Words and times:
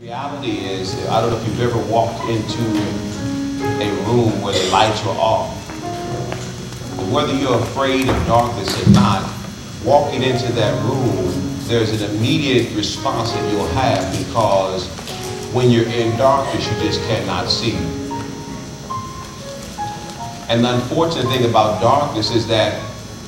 Reality 0.00 0.64
is, 0.64 0.94
I 1.08 1.20
don't 1.20 1.28
know 1.28 1.36
if 1.36 1.46
you've 1.46 1.60
ever 1.60 1.76
walked 1.92 2.24
into 2.26 2.62
a 3.82 3.90
room 4.06 4.40
where 4.40 4.54
the 4.54 4.70
lights 4.70 5.04
are 5.04 5.14
off. 5.18 5.52
Whether 7.12 7.34
you're 7.34 7.60
afraid 7.60 8.08
of 8.08 8.16
darkness 8.26 8.70
or 8.80 8.90
not, 8.92 9.30
walking 9.84 10.22
into 10.22 10.50
that 10.52 10.82
room, 10.86 11.34
there's 11.64 12.00
an 12.00 12.16
immediate 12.16 12.74
response 12.74 13.32
that 13.32 13.52
you'll 13.52 13.66
have 13.66 14.26
because 14.26 14.88
when 15.52 15.70
you're 15.70 15.84
in 15.84 16.16
darkness, 16.16 16.66
you 16.66 16.80
just 16.80 17.02
cannot 17.02 17.50
see. 17.50 17.76
And 20.48 20.64
the 20.64 20.76
unfortunate 20.76 21.26
thing 21.26 21.44
about 21.44 21.82
darkness 21.82 22.34
is 22.34 22.46
that 22.48 22.80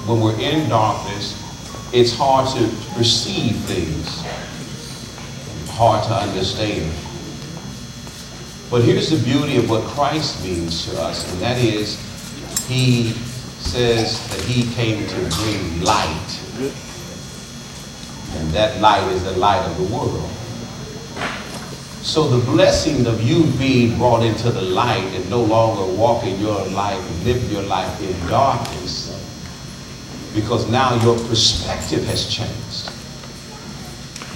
when 0.06 0.22
we're 0.22 0.40
in 0.40 0.70
darkness, 0.70 1.38
it's 1.92 2.14
hard 2.16 2.48
to 2.56 2.66
perceive 2.94 3.56
things, 3.56 4.24
hard 5.82 6.04
to 6.06 6.14
understand. 6.14 6.86
But 8.70 8.82
here's 8.84 9.10
the 9.10 9.18
beauty 9.24 9.56
of 9.56 9.68
what 9.68 9.82
Christ 9.82 10.44
means 10.44 10.86
to 10.86 11.02
us, 11.02 11.28
and 11.32 11.42
that 11.42 11.58
is, 11.58 11.98
he 12.68 13.10
says 13.58 14.22
that 14.28 14.40
he 14.42 14.72
came 14.74 15.04
to 15.08 15.16
bring 15.38 15.82
light. 15.82 16.30
And 18.36 18.48
that 18.50 18.80
light 18.80 19.02
is 19.12 19.24
the 19.24 19.32
light 19.32 19.66
of 19.66 19.76
the 19.76 19.94
world. 19.94 20.30
So 22.02 22.28
the 22.28 22.44
blessing 22.52 23.04
of 23.08 23.20
you 23.20 23.46
being 23.58 23.98
brought 23.98 24.22
into 24.22 24.50
the 24.50 24.62
light 24.62 25.10
and 25.16 25.28
no 25.28 25.42
longer 25.42 25.84
walking 25.96 26.38
your 26.38 26.64
life 26.68 27.02
living 27.24 27.50
your 27.50 27.64
life 27.64 28.00
in 28.00 28.14
darkness, 28.28 29.10
because 30.32 30.70
now 30.70 30.94
your 31.02 31.18
perspective 31.26 32.04
has 32.04 32.32
changed. 32.32 32.71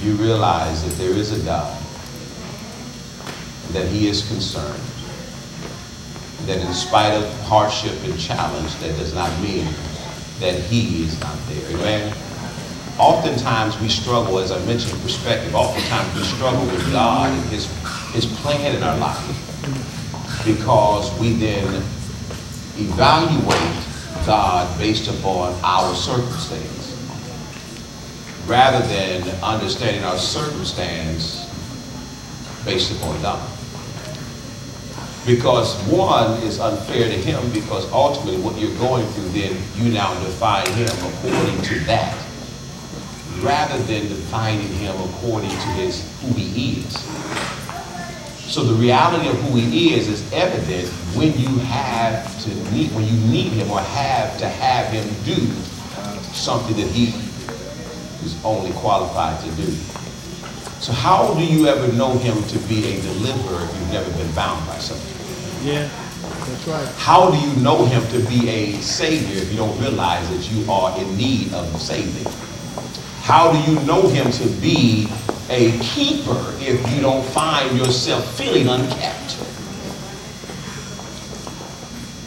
You 0.02 0.12
realize 0.12 0.84
that 0.84 0.92
there 1.02 1.12
is 1.12 1.32
a 1.32 1.44
God, 1.44 1.82
that 3.72 3.88
he 3.88 4.08
is 4.08 4.26
concerned, 4.28 4.82
that 6.46 6.58
in 6.58 6.72
spite 6.74 7.14
of 7.14 7.40
hardship 7.42 7.94
and 8.04 8.18
challenge, 8.20 8.74
that 8.80 8.96
does 8.98 9.14
not 9.14 9.30
mean 9.40 9.66
that 10.40 10.60
he 10.64 11.02
is 11.04 11.18
not 11.20 11.36
there. 11.48 11.70
Amen? 11.70 12.16
Oftentimes 12.98 13.78
we 13.80 13.88
struggle, 13.88 14.38
as 14.38 14.52
I 14.52 14.64
mentioned, 14.66 15.00
perspective. 15.02 15.54
Oftentimes 15.54 16.14
we 16.14 16.24
struggle 16.24 16.64
with 16.66 16.92
God 16.92 17.30
and 17.30 17.48
his, 17.48 17.66
his 18.12 18.26
plan 18.26 18.76
in 18.76 18.82
our 18.82 18.98
life 18.98 20.44
because 20.44 21.18
we 21.18 21.32
then 21.32 21.82
evaluate 22.76 23.86
God 24.26 24.78
based 24.78 25.08
upon 25.08 25.58
our 25.62 25.94
circumstance 25.94 26.75
rather 28.46 28.86
than 28.86 29.22
understanding 29.42 30.04
our 30.04 30.18
circumstance 30.18 31.46
based 32.64 32.96
upon 32.96 33.20
God. 33.22 33.50
Because 35.26 35.74
one 35.88 36.40
is 36.42 36.60
unfair 36.60 37.08
to 37.08 37.16
him 37.16 37.50
because 37.52 37.90
ultimately 37.92 38.40
what 38.40 38.56
you're 38.56 38.76
going 38.78 39.06
through, 39.08 39.28
then 39.30 39.60
you 39.74 39.92
now 39.92 40.14
define 40.22 40.66
him 40.72 40.88
according 40.88 41.60
to 41.62 41.80
that 41.86 42.16
rather 43.40 43.78
than 43.82 44.08
defining 44.08 44.68
him 44.74 44.94
according 45.10 45.50
to 45.50 45.68
his 45.74 46.08
who 46.20 46.32
he 46.34 46.80
is. 46.80 47.00
So 48.52 48.62
the 48.62 48.74
reality 48.74 49.28
of 49.28 49.34
who 49.42 49.58
he 49.58 49.94
is 49.94 50.08
is 50.08 50.32
evident 50.32 50.88
when 51.16 51.36
you 51.36 51.58
have 51.58 52.40
to 52.44 52.54
need 52.72 52.92
when 52.92 53.04
you 53.04 53.18
need 53.26 53.52
him 53.52 53.70
or 53.72 53.80
have 53.80 54.38
to 54.38 54.48
have 54.48 54.92
him 54.92 55.04
do 55.24 55.34
something 56.32 56.76
that 56.76 56.86
he 56.92 57.12
is 58.26 58.44
only 58.44 58.72
qualified 58.72 59.40
to 59.44 59.50
do. 59.56 59.70
So 60.80 60.92
how 60.92 61.32
do 61.34 61.44
you 61.44 61.66
ever 61.68 61.90
know 61.92 62.18
him 62.18 62.42
to 62.48 62.58
be 62.68 62.84
a 62.92 63.00
deliverer 63.00 63.64
if 63.64 63.78
you've 63.78 63.92
never 63.92 64.10
been 64.18 64.30
bound 64.34 64.66
by 64.66 64.76
something? 64.78 65.16
Yeah, 65.66 65.88
that's 66.46 66.66
right. 66.66 66.88
How 66.96 67.30
do 67.30 67.38
you 67.38 67.54
know 67.62 67.86
him 67.86 68.02
to 68.08 68.28
be 68.28 68.48
a 68.48 68.72
savior 68.82 69.42
if 69.42 69.50
you 69.50 69.56
don't 69.56 69.78
realize 69.80 70.28
that 70.30 70.50
you 70.50 70.70
are 70.70 70.98
in 71.00 71.16
need 71.16 71.52
of 71.54 71.80
saving? 71.80 72.30
How 73.22 73.52
do 73.52 73.58
you 73.70 73.80
know 73.86 74.06
him 74.08 74.30
to 74.30 74.48
be 74.60 75.08
a 75.48 75.78
keeper 75.78 76.54
if 76.58 76.78
you 76.92 77.00
don't 77.00 77.24
find 77.24 77.76
yourself 77.78 78.36
feeling 78.36 78.68
unkept? 78.68 79.38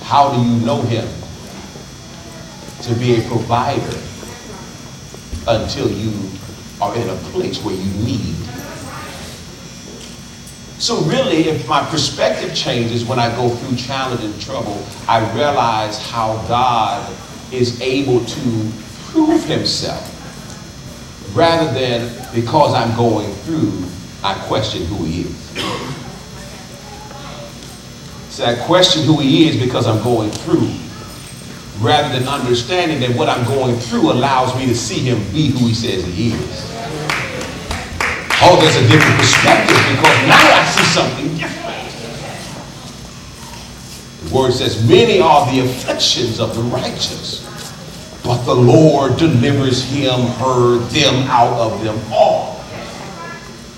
How 0.03 0.33
do 0.33 0.41
you 0.41 0.65
know 0.65 0.81
him 0.81 1.07
to 2.81 2.95
be 2.95 3.17
a 3.17 3.27
provider 3.27 3.97
until 5.47 5.89
you 5.89 6.13
are 6.81 6.95
in 6.95 7.09
a 7.09 7.15
place 7.31 7.63
where 7.63 7.75
you 7.75 7.91
need? 8.05 8.35
So 10.79 11.01
really, 11.01 11.49
if 11.49 11.67
my 11.67 11.83
perspective 11.89 12.55
changes 12.55 13.03
when 13.03 13.19
I 13.19 13.35
go 13.35 13.49
through 13.49 13.75
challenge 13.75 14.23
and 14.23 14.39
trouble, 14.41 14.81
I 15.07 15.19
realize 15.35 15.97
how 16.09 16.37
God 16.47 17.13
is 17.51 17.81
able 17.81 18.23
to 18.23 18.71
prove 19.11 19.43
himself 19.43 20.05
rather 21.35 21.71
than 21.73 22.09
because 22.33 22.73
I'm 22.73 22.95
going 22.95 23.31
through, 23.43 23.83
I 24.23 24.35
question 24.47 24.85
who 24.85 25.03
he 25.03 25.21
is. 25.21 25.49
So 28.29 28.45
I 28.45 28.55
question 28.65 29.03
who 29.03 29.19
he 29.19 29.49
is 29.49 29.57
because 29.61 29.85
I'm 29.85 30.01
going 30.01 30.31
through, 30.31 30.71
rather 31.79 32.17
than 32.17 32.27
understanding 32.27 32.99
that 33.01 33.17
what 33.17 33.29
I'm 33.29 33.45
going 33.45 33.75
through 33.77 34.11
allows 34.11 34.55
me 34.55 34.65
to 34.67 34.75
see 34.75 34.99
him 34.99 35.19
be 35.31 35.47
who 35.47 35.67
he 35.67 35.73
says 35.73 36.05
he 36.05 36.33
is. 36.33 36.65
Oh, 38.41 38.57
there's 38.61 38.77
a 38.77 38.87
different 38.87 39.17
perspective 39.17 39.77
because 39.91 40.27
now 40.27 40.39
I 40.39 40.65
see 40.65 40.83
something 40.93 41.37
different. 41.37 41.59
The 44.29 44.35
word 44.35 44.53
says, 44.53 44.87
many 44.87 45.19
are 45.19 45.51
the 45.51 45.61
afflictions 45.61 46.39
of 46.39 46.55
the 46.55 46.61
righteous 46.63 47.49
but 48.23 48.43
the 48.43 48.53
Lord 48.53 49.17
delivers 49.17 49.83
him, 49.83 50.19
her, 50.37 50.77
them 50.89 51.27
out 51.29 51.59
of 51.59 51.83
them 51.83 51.99
all. 52.11 52.61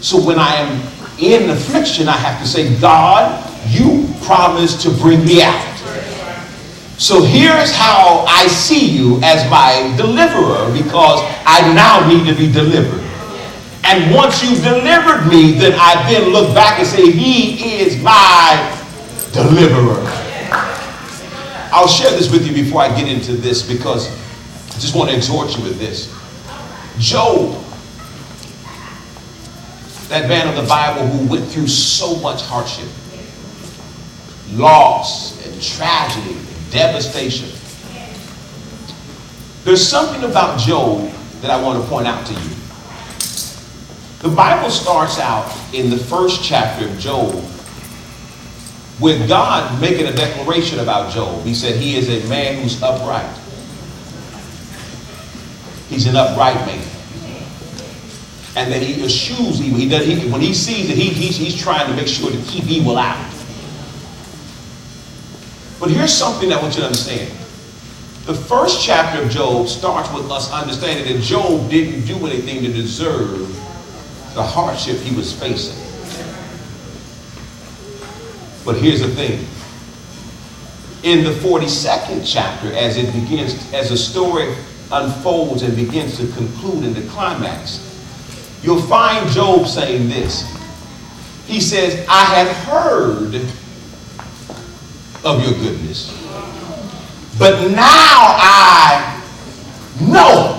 So 0.02 0.22
when 0.22 0.40
I 0.40 0.56
am 0.56 0.82
in 1.20 1.50
affliction, 1.52 2.10
I 2.10 2.18
have 2.18 2.42
to 2.42 2.48
say, 2.48 2.78
God, 2.80 3.48
you 3.70 4.10
promised 4.24 4.82
to 4.82 4.90
bring 4.90 5.24
me 5.24 5.42
out. 5.42 5.71
So 7.02 7.24
here's 7.24 7.74
how 7.74 8.26
I 8.28 8.46
see 8.46 8.88
you 8.88 9.20
as 9.24 9.50
my 9.50 9.92
deliverer 9.98 10.72
because 10.72 11.20
I 11.48 11.74
now 11.74 12.08
need 12.08 12.30
to 12.30 12.38
be 12.38 12.52
delivered. 12.52 13.02
And 13.84 14.14
once 14.14 14.44
you've 14.44 14.62
delivered 14.64 15.28
me, 15.28 15.54
then 15.54 15.74
I 15.80 16.08
then 16.08 16.30
look 16.30 16.54
back 16.54 16.78
and 16.78 16.88
say, 16.88 17.10
He 17.10 17.80
is 17.80 18.00
my 18.04 18.54
deliverer. 19.34 19.98
I'll 21.74 21.88
share 21.88 22.12
this 22.12 22.32
with 22.32 22.46
you 22.46 22.54
before 22.54 22.82
I 22.82 22.96
get 22.96 23.08
into 23.08 23.34
this 23.34 23.64
because 23.64 24.08
I 24.70 24.80
just 24.80 24.96
want 24.96 25.10
to 25.10 25.16
exhort 25.16 25.58
you 25.58 25.64
with 25.64 25.80
this. 25.80 26.06
Job, 27.00 27.56
that 30.10 30.30
man 30.30 30.48
of 30.48 30.56
the 30.56 30.70
Bible 30.70 31.08
who 31.08 31.28
went 31.28 31.48
through 31.48 31.68
so 31.68 32.16
much 32.18 32.44
hardship, 32.44 32.88
loss, 34.56 35.44
and 35.48 35.60
tragedy, 35.60 36.38
devastation. 36.72 37.50
There's 39.64 39.86
something 39.88 40.24
about 40.24 40.60
Job 40.60 41.12
that 41.42 41.52
I 41.52 41.62
want 41.62 41.82
to 41.84 41.90
point 41.90 42.08
out 42.08 42.26
to 42.26 42.34
you. 42.34 42.50
The 44.20 44.36
Bible 44.36 44.70
starts 44.70 45.20
out 45.20 45.52
in 45.74 45.90
the 45.90 45.98
first 45.98 46.44
chapter 46.44 46.88
of 46.88 46.98
Job 47.00 47.34
with 49.00 49.28
God 49.28 49.82
making 49.82 50.08
a 50.08 50.14
declaration 50.14 50.80
about 50.80 51.12
Job. 51.12 51.44
He 51.44 51.54
said 51.56 51.76
he 51.76 51.96
is 51.96 52.08
a 52.10 52.28
man 52.30 52.62
who's 52.62 52.82
upright. 52.82 53.26
He's 55.90 56.06
an 56.06 56.16
upright 56.16 56.56
man. 56.68 56.88
And 58.56 58.72
that 58.72 58.82
he 58.82 59.04
eschews 59.04 59.62
evil. 59.62 59.80
He 59.80 59.90
does, 59.90 60.06
he, 60.06 60.30
when 60.30 60.42
he 60.42 60.54
sees 60.54 60.90
it, 60.90 60.98
he, 60.98 61.10
he's, 61.10 61.38
he's 61.38 61.60
trying 61.60 61.88
to 61.90 61.96
make 61.96 62.08
sure 62.08 62.32
to 62.32 62.38
keep 62.44 62.66
evil 62.68 62.98
out. 62.98 63.31
But 65.82 65.90
here's 65.90 66.14
something 66.14 66.54
I 66.54 66.62
want 66.62 66.76
you 66.76 66.82
to 66.82 66.86
understand. 66.86 67.28
The 68.28 68.36
first 68.36 68.86
chapter 68.86 69.24
of 69.24 69.32
Job 69.32 69.68
starts 69.68 70.14
with 70.14 70.30
us 70.30 70.52
understanding 70.54 71.12
that 71.12 71.24
Job 71.24 71.72
didn't 71.72 72.06
do 72.06 72.24
anything 72.28 72.62
to 72.62 72.72
deserve 72.72 73.48
the 74.36 74.44
hardship 74.44 74.98
he 74.98 75.16
was 75.16 75.34
facing. 75.34 75.76
But 78.64 78.80
here's 78.80 79.02
the 79.02 79.08
thing. 79.08 79.44
In 81.02 81.24
the 81.24 81.32
42nd 81.32 82.32
chapter, 82.32 82.72
as 82.74 82.98
it 82.98 83.12
begins, 83.12 83.74
as 83.74 83.90
the 83.90 83.98
story 83.98 84.54
unfolds 84.92 85.64
and 85.64 85.76
begins 85.76 86.16
to 86.18 86.28
conclude 86.34 86.84
in 86.84 86.94
the 86.94 87.02
climax, 87.10 87.80
you'll 88.62 88.84
find 88.84 89.28
Job 89.32 89.66
saying 89.66 90.10
this. 90.10 90.46
He 91.48 91.60
says, 91.60 92.06
I 92.08 92.24
had 92.24 92.48
heard 92.68 93.52
of 95.24 95.44
your 95.44 95.54
goodness, 95.54 96.12
but 97.38 97.72
now 97.72 98.36
I 98.38 99.22
know 100.02 100.58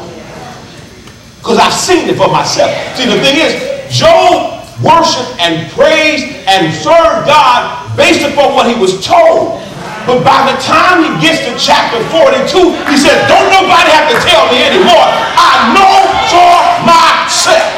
because 1.43 1.59
I've 1.59 1.75
seen 1.75 2.07
it 2.07 2.15
for 2.15 2.31
myself. 2.31 2.71
See, 2.95 3.03
the 3.11 3.19
thing 3.19 3.35
is, 3.35 3.59
Job 3.91 4.63
worshiped 4.79 5.35
and 5.43 5.67
praised 5.75 6.31
and 6.47 6.71
served 6.71 7.27
God 7.27 7.83
based 7.99 8.23
upon 8.23 8.55
what 8.55 8.71
he 8.71 8.79
was 8.79 9.03
told. 9.03 9.59
But 10.07 10.23
by 10.27 10.51
the 10.51 10.59
time 10.63 11.03
he 11.03 11.11
gets 11.23 11.43
to 11.47 11.55
chapter 11.59 11.99
42, 12.15 12.47
he 12.91 12.97
says, 12.99 13.15
Don't 13.27 13.51
nobody 13.51 13.91
have 13.91 14.11
to 14.11 14.19
tell 14.23 14.47
me 14.51 14.63
anymore. 14.63 15.07
I 15.39 15.75
know 15.75 15.99
for 16.31 16.55
myself. 16.87 17.71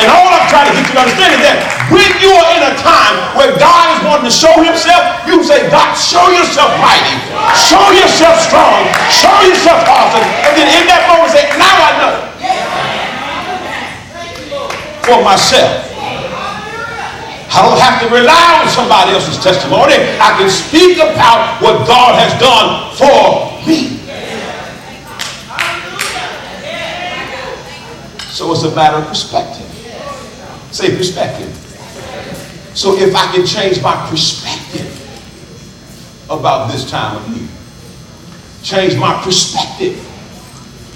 And 0.00 0.08
all 0.08 0.32
I'm 0.32 0.48
trying 0.48 0.68
to 0.68 0.74
get 0.76 0.88
you 0.88 0.94
to 0.96 1.02
understand 1.04 1.32
is 1.36 1.42
that 1.44 1.56
when 1.92 2.08
you 2.24 2.32
are 2.32 2.48
in 2.56 2.62
a 2.64 2.74
time 2.80 3.16
where 3.36 3.52
God 3.60 3.84
is 3.92 3.98
wanting 4.08 4.28
to 4.28 4.34
show 4.34 4.52
you 4.64 4.71
say, 5.52 5.68
God, 5.68 5.92
show 5.92 6.24
yourself 6.32 6.72
mighty. 6.80 7.16
Show 7.52 7.84
yourself 7.92 8.40
strong. 8.40 8.88
Show 9.12 9.36
yourself 9.44 9.84
awesome. 9.84 10.24
And 10.48 10.52
then 10.56 10.68
in 10.80 10.84
that 10.88 11.04
moment 11.04 11.28
say, 11.28 11.44
now 11.60 11.76
I 11.76 11.92
know. 12.00 12.14
For 15.04 15.20
myself. 15.20 15.92
I 17.52 17.60
don't 17.60 17.78
have 17.78 18.00
to 18.00 18.08
rely 18.08 18.62
on 18.64 18.68
somebody 18.72 19.12
else's 19.12 19.36
testimony. 19.44 19.92
I 20.16 20.32
can 20.40 20.48
speak 20.48 20.96
about 20.96 21.60
what 21.60 21.86
God 21.86 22.16
has 22.16 22.32
done 22.40 22.96
for 22.96 23.60
me. 23.68 24.00
So 28.32 28.52
it's 28.52 28.62
a 28.62 28.74
matter 28.74 28.96
of 28.96 29.06
perspective. 29.06 29.68
Say 30.72 30.96
perspective. 30.96 31.52
So 32.74 32.96
if 32.96 33.14
I 33.14 33.30
can 33.36 33.44
change 33.44 33.82
my 33.82 34.08
perspective 34.08 34.91
about 36.38 36.70
this 36.70 36.88
time 36.90 37.16
of 37.16 37.28
year, 37.28 37.48
change 38.62 38.96
my 38.96 39.20
perspective 39.22 39.98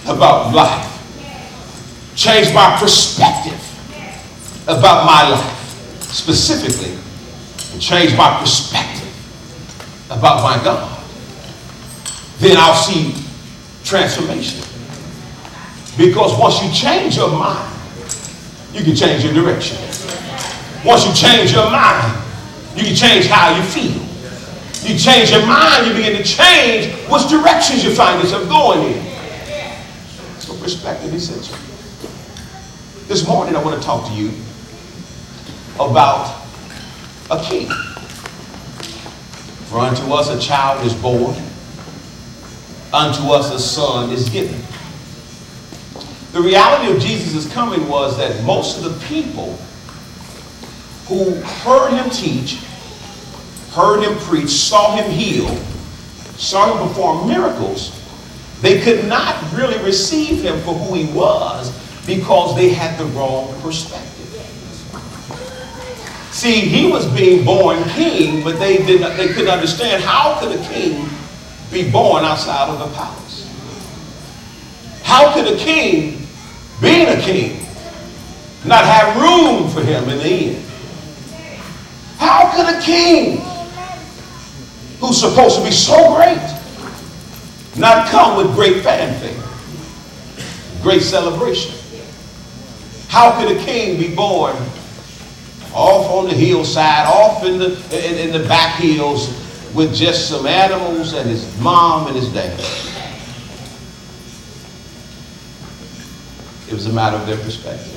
about 0.09 0.55
life, 0.55 0.87
change 2.17 2.53
my 2.55 2.77
perspective 2.79 3.61
about 4.69 5.07
my 5.07 5.29
life 5.31 5.57
specifically 6.01 6.97
and 7.73 7.81
change 7.81 8.17
my 8.17 8.39
perspective 8.41 9.07
about 10.11 10.43
my 10.43 10.63
God, 10.65 11.03
then 12.39 12.57
I'll 12.59 12.75
see 12.75 13.15
transformation. 13.85 14.61
Because 15.99 16.39
once 16.39 16.63
you 16.63 16.71
change 16.73 17.17
your 17.17 17.31
mind, 17.31 17.73
you 18.73 18.85
can 18.85 18.95
change 18.95 19.25
your 19.25 19.33
direction. 19.33 19.79
Once 20.85 21.07
you 21.07 21.15
change 21.15 21.53
your 21.53 21.71
mind, 21.71 22.23
you 22.77 22.85
can 22.85 22.95
change 22.95 23.27
how 23.27 23.57
you 23.57 23.63
feel. 23.63 24.06
You 24.87 24.97
change 24.97 25.33
your 25.33 25.45
mind, 25.45 25.89
you 25.89 25.95
begin 25.95 26.17
to 26.17 26.23
change 26.23 26.95
which 27.11 27.29
directions 27.29 27.83
you 27.83 27.93
find 27.93 28.23
yourself 28.23 28.49
going 28.49 28.93
in. 28.93 29.17
So 30.39 30.57
perspective 30.59 31.13
essential. 31.13 31.57
This 33.09 33.27
morning 33.27 33.57
I 33.57 33.63
want 33.65 33.81
to 33.81 33.85
talk 33.85 34.07
to 34.09 34.15
you 34.15 34.31
about 35.75 36.41
a 37.33 37.43
king. 37.43 37.69
For 39.67 39.81
unto 39.81 40.13
us 40.13 40.31
a 40.31 40.39
child 40.39 40.87
is 40.87 40.95
born, 40.95 41.35
unto 42.93 43.33
us 43.33 43.53
a 43.53 43.59
son 43.59 44.11
is 44.13 44.29
given. 44.29 44.61
The 46.31 46.41
reality 46.41 46.95
of 46.95 47.03
Jesus' 47.03 47.53
coming 47.53 47.89
was 47.89 48.17
that 48.19 48.45
most 48.45 48.79
of 48.79 48.85
the 48.85 49.07
people 49.07 49.59
who 51.09 51.35
heard 51.65 51.91
him 51.91 52.09
teach, 52.11 52.61
heard 53.77 54.03
him 54.03 54.19
preach, 54.21 54.49
saw 54.49 54.97
him 54.97 55.11
heal, 55.11 55.55
saw 56.39 56.73
him 56.73 56.89
perform 56.89 57.29
miracles, 57.29 57.93
they 58.63 58.81
could 58.81 59.05
not 59.05 59.37
really 59.53 59.79
receive 59.85 60.41
him 60.43 60.59
for 60.61 60.73
who 60.73 60.95
he 60.95 61.05
was 61.13 61.71
because 62.07 62.57
they 62.57 62.71
had 62.71 62.99
the 62.99 63.05
wrong 63.07 63.55
perspective. 63.61 64.13
See, 66.33 66.61
he 66.61 66.91
was 66.91 67.07
being 67.13 67.45
born 67.45 67.83
king, 67.91 68.43
but 68.43 68.59
they 68.59 68.79
did 68.79 69.03
not, 69.03 69.17
they 69.19 69.29
couldn't 69.29 69.51
understand 69.51 70.03
how 70.03 70.41
could 70.41 70.59
a 70.59 70.63
king 70.69 71.07
be 71.71 71.91
born 71.91 72.25
outside 72.25 72.71
of 72.71 72.79
the 72.79 72.95
palace? 72.97 73.47
How 75.03 75.35
could 75.35 75.53
a 75.53 75.57
king, 75.59 76.27
being 76.81 77.09
a 77.09 77.21
king, 77.21 77.61
not 78.65 78.85
have 78.85 79.17
room 79.21 79.69
for 79.71 79.83
him 79.83 80.09
in 80.09 80.19
the 80.19 80.25
end? 80.25 80.65
How 82.19 82.51
could 82.55 82.75
a 82.75 82.81
king 82.81 83.46
who's 85.07 85.21
supposed 85.21 85.59
to 85.59 85.65
be 85.65 85.71
so 85.71 86.15
great 86.17 86.41
not 87.77 88.09
come 88.09 88.37
with 88.37 88.55
great 88.55 88.83
fanfare, 88.83 89.43
great 90.83 91.03
celebration? 91.03 91.75
How 93.09 93.39
could 93.39 93.57
a 93.57 93.61
king 93.61 93.99
be 93.99 94.15
born 94.15 94.57
off 95.77 96.11
on 96.11 96.25
the 96.25 96.35
hillside, 96.35 97.07
off 97.07 97.45
in 97.45 97.59
the, 97.59 97.73
in, 97.93 98.29
in 98.29 98.33
the 98.43 98.49
back 98.49 98.81
hills 98.81 99.29
with 99.75 99.95
just 99.95 100.29
some 100.29 100.47
animals 100.47 101.13
and 101.13 101.29
his 101.29 101.61
mom 101.61 102.07
and 102.07 102.17
his 102.17 102.33
dad. 102.33 102.59
It 106.69 106.73
was 106.73 106.87
a 106.87 106.93
matter 106.93 107.17
of 107.17 107.27
their 107.27 107.37
perspective. 107.37 107.93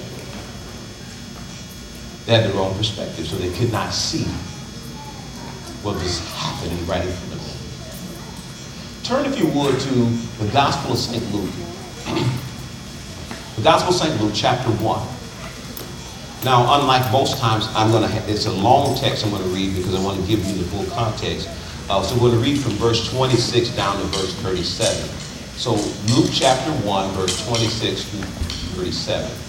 They 2.25 2.33
had 2.33 2.51
the 2.51 2.53
wrong 2.53 2.75
perspective, 2.75 3.25
so 3.25 3.38
they 3.38 3.51
could 3.57 3.71
not 3.71 3.94
see 3.94 4.25
what 5.84 5.96
was 5.96 6.20
happening 6.36 6.86
right 6.86 7.06
in 7.06 7.12
front 7.12 7.34
of 7.34 7.40
them. 7.40 9.04
Turn, 9.04 9.26
if 9.26 9.40
you 9.40 9.48
would, 9.58 9.80
to 9.80 9.94
the 10.44 10.52
Gospel 10.52 10.94
of 10.94 10.98
St. 11.00 11.24
Luke. 11.34 11.50
the 13.56 13.62
Gospel 13.64 13.94
of 13.94 14.00
St. 14.00 14.22
Luke, 14.22 14.34
chapter 14.36 14.70
1. 14.70 16.44
Now, 16.44 16.80
unlike 16.80 17.10
most 17.12 17.38
times, 17.38 17.68
I'm 17.76 17.92
going 17.92 18.10
to, 18.10 18.31
it's 18.31 18.46
a 18.46 18.52
long 18.52 18.98
text 18.98 19.26
I'm 19.26 19.31
going 19.31 19.44
to 19.44 19.50
read 19.50 19.76
because 19.76 19.96
I 19.96 20.04
want 20.04 20.20
to 20.20 20.28
give 20.28 20.44
you 20.46 20.54
the 20.54 20.66
full 20.66 20.86
context. 20.96 21.50
Uh, 21.90 22.04
so 22.04 22.16
we're 22.16 22.31
going 22.31 22.44
to 22.44 22.50
read 22.50 22.60
from 22.60 22.74
verse 22.74 23.10
26 23.12 23.70
down 23.76 23.98
to 23.98 24.04
verse 24.18 24.34
37. 24.36 25.10
So 25.58 25.76
Luke 26.14 26.30
chapter 26.31 26.72
1, 26.86 27.12
verse 27.12 27.46
26 27.48 28.04
through 28.04 28.22
37. 28.84 29.49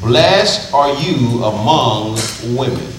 Blessed 0.00 0.72
are 0.72 0.94
you 0.94 1.44
among 1.44 2.18
women. 2.56 2.92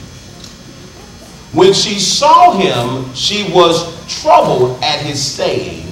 When 1.54 1.74
she 1.74 2.00
saw 2.00 2.54
him, 2.54 3.14
she 3.14 3.52
was 3.52 4.00
troubled 4.22 4.82
at 4.84 5.00
his 5.00 5.22
saying 5.22 5.88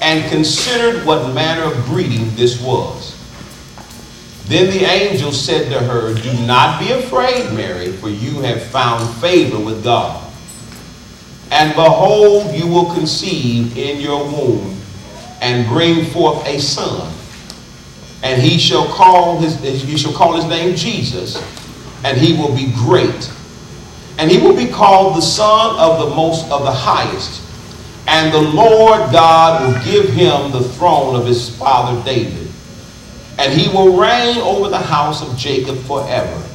and 0.00 0.28
considered 0.30 1.04
what 1.04 1.34
manner 1.34 1.64
of 1.64 1.84
greeting 1.84 2.34
this 2.34 2.60
was. 2.62 3.18
Then 4.46 4.70
the 4.70 4.84
angel 4.84 5.32
said 5.32 5.70
to 5.70 5.78
her, 5.78 6.14
Do 6.14 6.32
not 6.46 6.80
be 6.80 6.92
afraid, 6.92 7.52
Mary, 7.52 7.92
for 7.92 8.08
you 8.08 8.40
have 8.40 8.62
found 8.62 9.08
favor 9.20 9.58
with 9.58 9.84
God. 9.84 10.30
And 11.50 11.74
behold, 11.74 12.54
you 12.54 12.66
will 12.66 12.92
conceive 12.94 13.76
in 13.76 14.00
your 14.00 14.24
womb 14.24 14.76
and 15.40 15.68
bring 15.68 16.06
forth 16.06 16.46
a 16.46 16.58
son. 16.58 17.12
And 18.22 18.40
he 18.40 18.58
shall 18.58 18.86
call 18.86 19.38
his, 19.38 19.84
you 19.84 19.98
shall 19.98 20.12
call 20.12 20.34
his 20.34 20.44
name 20.44 20.76
Jesus, 20.76 21.36
and 22.04 22.16
he 22.16 22.36
will 22.36 22.54
be 22.54 22.72
great 22.74 23.30
and 24.18 24.30
he 24.30 24.38
will 24.38 24.54
be 24.54 24.68
called 24.68 25.16
the 25.16 25.22
Son 25.22 25.76
of 25.78 25.98
the 25.98 26.14
Most 26.14 26.50
of 26.50 26.62
the 26.62 26.70
Highest. 26.70 27.40
And 28.06 28.32
the 28.32 28.40
Lord 28.40 29.10
God 29.12 29.62
will 29.62 29.84
give 29.84 30.10
him 30.10 30.52
the 30.52 30.62
throne 30.62 31.16
of 31.16 31.26
his 31.26 31.56
father 31.56 32.02
David. 32.04 32.48
And 33.38 33.52
he 33.52 33.68
will 33.68 33.98
reign 33.98 34.38
over 34.38 34.68
the 34.68 34.78
house 34.78 35.26
of 35.26 35.36
Jacob 35.36 35.78
forever. 35.84 36.48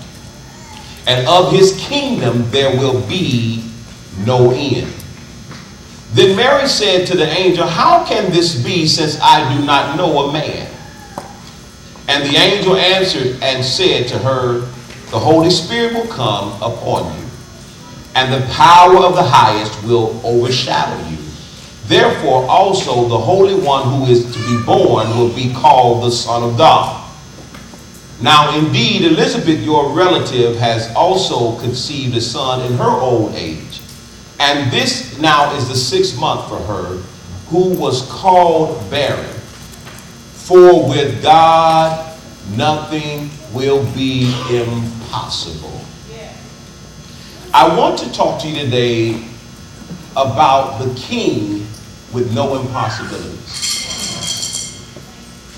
And 1.08 1.28
of 1.28 1.52
his 1.52 1.78
kingdom 1.80 2.50
there 2.52 2.78
will 2.78 3.06
be 3.08 3.64
no 4.26 4.52
end. 4.52 4.94
Then 6.12 6.36
Mary 6.36 6.68
said 6.68 7.08
to 7.08 7.18
the 7.18 7.28
angel, 7.28 7.66
How 7.66 8.06
can 8.06 8.32
this 8.32 8.62
be 8.64 8.88
since 8.88 9.20
I 9.22 9.58
do 9.58 9.66
not 9.66 9.98
know 9.98 10.30
a 10.30 10.34
man? 10.34 10.67
And 12.08 12.24
the 12.24 12.38
angel 12.38 12.76
answered 12.76 13.38
and 13.42 13.64
said 13.64 14.08
to 14.10 14.18
her, 14.20 14.60
The 15.12 15.20
Holy 15.20 15.50
Spirit 15.50 15.94
will 15.94 16.08
come 16.08 16.54
upon 16.62 17.20
you 17.20 17.28
and 18.18 18.34
the 18.34 18.48
power 18.52 18.98
of 18.98 19.14
the 19.14 19.22
highest 19.22 19.84
will 19.84 20.20
overshadow 20.26 21.08
you. 21.08 21.18
Therefore, 21.86 22.48
also 22.50 23.08
the 23.08 23.18
Holy 23.18 23.54
One 23.54 23.88
who 23.88 24.12
is 24.12 24.26
to 24.34 24.40
be 24.40 24.66
born 24.66 25.08
will 25.10 25.34
be 25.36 25.54
called 25.54 26.04
the 26.04 26.10
Son 26.10 26.42
of 26.42 26.58
God. 26.58 27.08
Now, 28.20 28.58
indeed, 28.58 29.04
Elizabeth, 29.04 29.60
your 29.60 29.94
relative, 29.94 30.58
has 30.58 30.92
also 30.96 31.60
conceived 31.60 32.18
a 32.18 32.22
son 32.22 32.66
in 32.66 32.76
her 32.80 32.90
old 32.90 33.36
age. 33.36 33.82
And 34.40 34.72
this 34.72 35.20
now 35.20 35.56
is 35.56 35.70
the 35.70 35.76
sixth 35.76 36.20
month 36.20 36.50
for 36.50 36.58
her, 36.58 36.98
who 37.50 37.78
was 37.78 38.02
called 38.10 38.90
barren. 38.90 39.37
For 40.48 40.88
with 40.88 41.22
God, 41.22 42.18
nothing 42.56 43.30
will 43.54 43.84
be 43.94 44.34
impossible. 44.50 45.82
I 47.54 47.78
want 47.78 48.00
to 48.00 48.10
talk 48.14 48.40
to 48.44 48.48
you 48.48 48.56
today 48.64 49.28
about 50.16 50.78
the 50.78 50.94
king 50.96 51.68
with 52.14 52.34
no 52.34 52.62
impossibilities. 52.62 53.44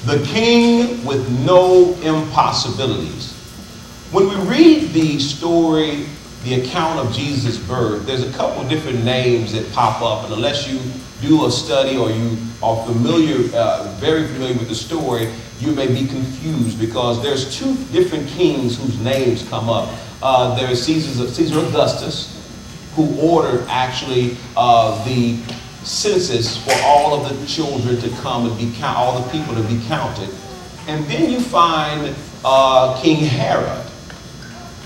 The 0.08 0.26
king 0.26 1.06
with 1.06 1.30
no 1.46 1.94
impossibilities. 2.02 3.34
When 4.12 4.28
we 4.28 4.36
read 4.38 4.90
the 4.90 5.20
story, 5.20 6.08
the 6.44 6.62
account 6.62 7.00
of 7.00 7.14
Jesus' 7.14 7.58
birth, 7.58 8.06
there's 8.06 8.28
a 8.28 8.32
couple 8.34 8.68
different 8.68 9.04
names 9.04 9.52
that 9.54 9.70
pop 9.74 10.02
up, 10.02 10.24
and 10.26 10.34
unless 10.34 10.68
you 10.68 10.80
do 11.22 11.46
a 11.46 11.52
study 11.52 11.98
or 11.98 12.10
you 12.10 12.38
are 12.64 12.86
familiar, 12.86 13.50
uh, 13.54 13.94
very 14.00 14.26
familiar 14.28 14.58
with 14.58 14.70
the 14.70 14.76
story, 14.76 15.30
you 15.60 15.72
may 15.74 15.88
be 15.88 16.08
confused 16.08 16.80
because 16.80 17.22
there's 17.22 17.58
two 17.58 17.76
different 17.92 18.28
kings 18.30 18.82
whose 18.82 18.98
names 19.02 19.48
come 19.50 19.70
up. 19.70 19.94
Uh, 20.22 20.56
there's 20.56 20.82
Caesar, 20.84 21.28
Caesar 21.28 21.60
Augustus, 21.60 22.36
who 22.96 23.20
ordered 23.20 23.66
actually 23.68 24.38
uh, 24.56 25.04
the 25.06 25.38
census 25.84 26.58
for 26.64 26.74
all 26.84 27.14
of 27.14 27.40
the 27.40 27.46
children 27.48 28.00
to 28.00 28.10
come 28.22 28.46
and 28.46 28.58
be 28.58 28.72
count, 28.78 28.98
all 28.98 29.22
the 29.22 29.30
people 29.30 29.54
to 29.56 29.64
be 29.64 29.80
counted. 29.88 30.30
And 30.88 31.06
then 31.06 31.30
you 31.30 31.42
find 31.42 32.16
uh, 32.46 33.00
King 33.02 33.26
Herod. 33.26 33.89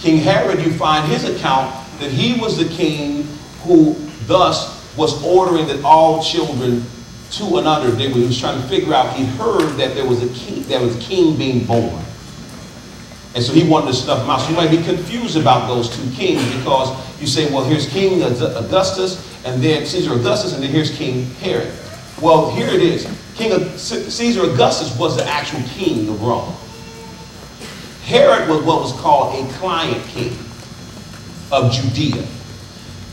King 0.03 0.17
Herod, 0.17 0.59
you 0.59 0.73
find 0.73 1.09
his 1.09 1.23
account 1.23 1.73
that 2.01 2.11
he 2.11 2.37
was 2.37 2.57
the 2.57 2.67
king 2.75 3.23
who 3.61 3.95
thus 4.25 4.93
was 4.97 5.23
ordering 5.23 5.65
that 5.67 5.81
all 5.85 6.21
children 6.21 6.85
under 7.65 7.95
did. 7.95 8.13
He 8.13 8.25
was 8.25 8.37
trying 8.37 8.61
to 8.61 8.67
figure 8.67 8.93
out. 8.93 9.15
He 9.15 9.23
heard 9.23 9.77
that 9.77 9.95
there 9.95 10.05
was 10.05 10.21
a 10.21 10.27
king, 10.37 10.63
there 10.63 10.81
was 10.81 10.97
a 10.97 10.99
king 10.99 11.37
being 11.37 11.65
born. 11.65 12.03
And 13.33 13.41
so 13.41 13.53
he 13.53 13.65
wanted 13.67 13.87
to 13.87 13.93
stuff 13.93 14.19
them 14.19 14.29
out. 14.29 14.41
So 14.41 14.49
you 14.49 14.57
might 14.57 14.71
be 14.71 14.83
confused 14.83 15.37
about 15.37 15.69
those 15.69 15.89
two 15.89 16.11
kings 16.11 16.43
because 16.57 16.89
you 17.21 17.25
say, 17.25 17.49
well, 17.53 17.63
here's 17.63 17.87
King 17.89 18.21
Augustus, 18.23 19.25
and 19.45 19.63
then 19.63 19.85
Caesar 19.85 20.15
Augustus, 20.15 20.53
and 20.53 20.61
then 20.61 20.69
here's 20.69 20.95
King 20.97 21.27
Herod. 21.35 21.71
Well, 22.21 22.51
here 22.51 22.67
it 22.67 22.81
is. 22.81 23.07
King 23.35 23.77
Caesar 23.77 24.51
Augustus 24.51 24.95
was 24.99 25.15
the 25.15 25.25
actual 25.25 25.61
king 25.69 26.09
of 26.09 26.21
Rome. 26.21 26.53
Herod 28.05 28.49
was 28.49 28.63
what 28.63 28.81
was 28.81 28.91
called 28.99 29.33
a 29.33 29.53
client 29.53 30.05
king 30.07 30.37
of 31.51 31.71
Judea. 31.71 32.25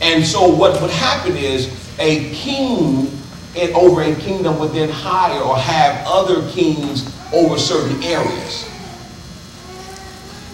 And 0.01 0.25
so 0.25 0.49
what 0.49 0.81
would 0.81 0.91
happen 0.91 1.37
is 1.37 1.71
a 1.99 2.29
king 2.33 3.17
and 3.55 3.73
over 3.73 4.01
a 4.01 4.15
kingdom 4.15 4.59
would 4.59 4.71
then 4.71 4.89
hire 4.89 5.41
or 5.41 5.57
have 5.57 6.05
other 6.07 6.47
kings 6.49 7.13
over 7.33 7.57
certain 7.57 8.01
areas. 8.03 8.67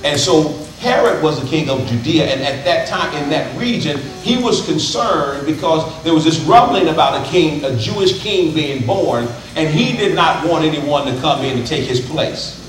And 0.04 0.20
so 0.20 0.54
Herod 0.80 1.24
was 1.24 1.42
the 1.42 1.48
king 1.48 1.70
of 1.70 1.88
Judea, 1.88 2.26
and 2.26 2.42
at 2.42 2.64
that 2.66 2.88
time 2.88 3.16
in 3.16 3.30
that 3.32 3.58
region, 3.58 3.98
he 4.22 4.38
was 4.38 4.64
concerned 4.66 5.48
because 5.48 6.04
there 6.04 6.14
was 6.14 6.24
this 6.24 6.40
rumbling 6.42 6.90
about 6.90 7.26
a 7.26 7.30
king, 7.30 7.64
a 7.64 7.76
Jewish 7.78 8.22
king 8.22 8.54
being 8.54 8.86
born, 8.86 9.28
and 9.56 9.74
he 9.74 9.98
did 9.98 10.16
not 10.16 10.48
want 10.48 10.66
anyone 10.66 11.12
to 11.12 11.20
come 11.20 11.44
in 11.44 11.58
and 11.58 11.66
take 11.66 11.86
his 11.86 12.00
place. 12.00 12.67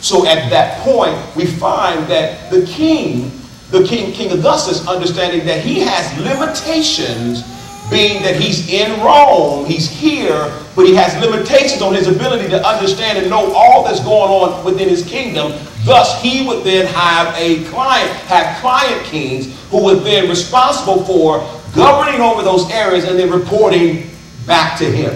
So 0.00 0.26
at 0.26 0.48
that 0.50 0.80
point, 0.80 1.16
we 1.34 1.46
find 1.46 2.06
that 2.06 2.50
the 2.50 2.64
king, 2.66 3.32
the 3.70 3.84
king, 3.84 4.12
King 4.12 4.32
Augustus, 4.32 4.86
understanding 4.86 5.44
that 5.46 5.64
he 5.64 5.80
has 5.80 6.18
limitations 6.20 7.42
being 7.90 8.22
that 8.22 8.36
he's 8.36 8.70
in 8.70 9.00
Rome, 9.00 9.64
he's 9.64 9.88
here, 9.88 10.52
but 10.76 10.86
he 10.86 10.94
has 10.94 11.16
limitations 11.24 11.80
on 11.80 11.94
his 11.94 12.06
ability 12.06 12.48
to 12.50 12.66
understand 12.66 13.18
and 13.18 13.30
know 13.30 13.52
all 13.54 13.82
that's 13.82 14.00
going 14.00 14.30
on 14.30 14.64
within 14.64 14.88
his 14.88 15.04
kingdom. 15.04 15.52
Thus, 15.84 16.20
he 16.22 16.46
would 16.46 16.64
then 16.64 16.86
have 16.86 17.34
a 17.36 17.64
client, 17.64 18.10
have 18.26 18.60
client 18.60 19.04
kings 19.04 19.58
who 19.70 19.82
would 19.84 20.00
then 20.00 20.28
responsible 20.28 21.04
for 21.04 21.38
governing 21.74 22.20
over 22.20 22.42
those 22.42 22.70
areas 22.70 23.04
and 23.04 23.18
then 23.18 23.30
reporting 23.30 24.10
back 24.46 24.78
to 24.78 24.84
him. 24.84 25.14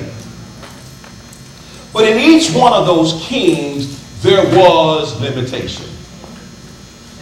But 1.93 2.09
in 2.09 2.19
each 2.19 2.55
one 2.55 2.73
of 2.73 2.87
those 2.87 3.23
kings, 3.23 4.02
there 4.23 4.45
was 4.57 5.21
limitation. 5.21 5.87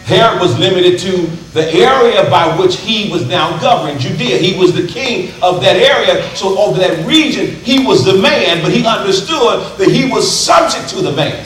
Herod 0.03 0.41
was 0.41 0.57
limited 0.57 0.99
to 0.99 1.27
the 1.53 1.67
area 1.73 2.29
by 2.29 2.57
which 2.57 2.77
he 2.77 3.11
was 3.11 3.27
now 3.27 3.57
governing 3.59 3.97
Judea. 3.97 4.37
He 4.37 4.57
was 4.57 4.73
the 4.73 4.87
king 4.87 5.31
of 5.41 5.61
that 5.61 5.75
area. 5.77 6.23
So 6.35 6.57
over 6.59 6.79
that 6.79 7.05
region, 7.05 7.55
he 7.55 7.85
was 7.85 8.03
the 8.03 8.15
man, 8.15 8.63
but 8.63 8.71
he 8.71 8.85
understood 8.85 9.77
that 9.77 9.89
he 9.89 10.11
was 10.11 10.29
subject 10.29 10.89
to 10.89 11.01
the 11.01 11.11
man. 11.13 11.45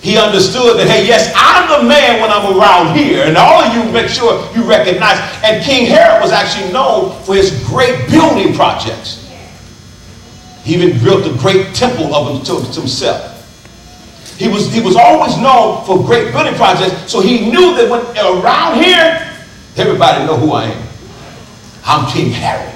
He 0.00 0.16
understood 0.16 0.78
that, 0.78 0.86
hey, 0.86 1.04
yes, 1.04 1.32
I'm 1.34 1.82
the 1.82 1.88
man 1.88 2.20
when 2.20 2.30
I'm 2.30 2.56
around 2.56 2.96
here. 2.96 3.24
And 3.24 3.36
all 3.36 3.60
of 3.60 3.74
you 3.74 3.92
make 3.92 4.08
sure 4.08 4.48
you 4.54 4.62
recognize. 4.62 5.18
And 5.42 5.64
King 5.64 5.86
Herod 5.86 6.22
was 6.22 6.30
actually 6.30 6.72
known 6.72 7.20
for 7.24 7.34
his 7.34 7.50
great 7.66 8.08
building 8.08 8.54
projects. 8.54 9.25
He 10.66 10.74
even 10.74 10.98
built 11.04 11.24
a 11.24 11.38
great 11.38 11.76
temple 11.76 12.12
of 12.12 12.44
himself. 12.74 13.32
He 14.36 14.48
was, 14.48 14.72
he 14.74 14.80
was 14.80 14.96
always 14.96 15.38
known 15.38 15.86
for 15.86 16.04
great 16.04 16.32
building 16.32 16.54
projects, 16.54 17.08
so 17.08 17.20
he 17.20 17.48
knew 17.48 17.76
that 17.76 17.88
when 17.88 18.02
around 18.18 18.82
here, 18.82 19.32
everybody 19.76 20.26
know 20.26 20.36
who 20.36 20.50
I 20.50 20.64
am. 20.64 20.88
I'm 21.84 22.10
King 22.12 22.32
Harry. 22.32 22.72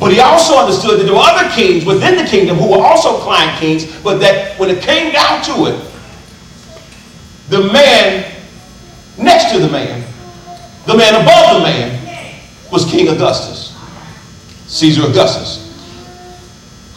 But 0.00 0.12
he 0.12 0.20
also 0.20 0.56
understood 0.56 0.98
that 0.98 1.04
there 1.04 1.12
were 1.12 1.20
other 1.20 1.50
kings 1.50 1.84
within 1.84 2.16
the 2.16 2.24
kingdom 2.24 2.56
who 2.56 2.70
were 2.70 2.82
also 2.82 3.18
client 3.18 3.60
kings, 3.60 3.84
but 4.02 4.16
that 4.20 4.58
when 4.58 4.70
it 4.70 4.82
came 4.82 5.12
down 5.12 5.42
to 5.42 5.66
it, 5.66 5.90
the 7.50 7.70
man 7.70 8.34
next 9.18 9.52
to 9.52 9.58
the 9.58 9.68
man, 9.68 10.02
the 10.86 10.96
man 10.96 11.20
above 11.20 11.58
the 11.58 11.62
man, 11.64 12.40
was 12.72 12.90
King 12.90 13.08
Augustus, 13.08 13.76
Caesar 14.68 15.02
Augustus. 15.02 15.67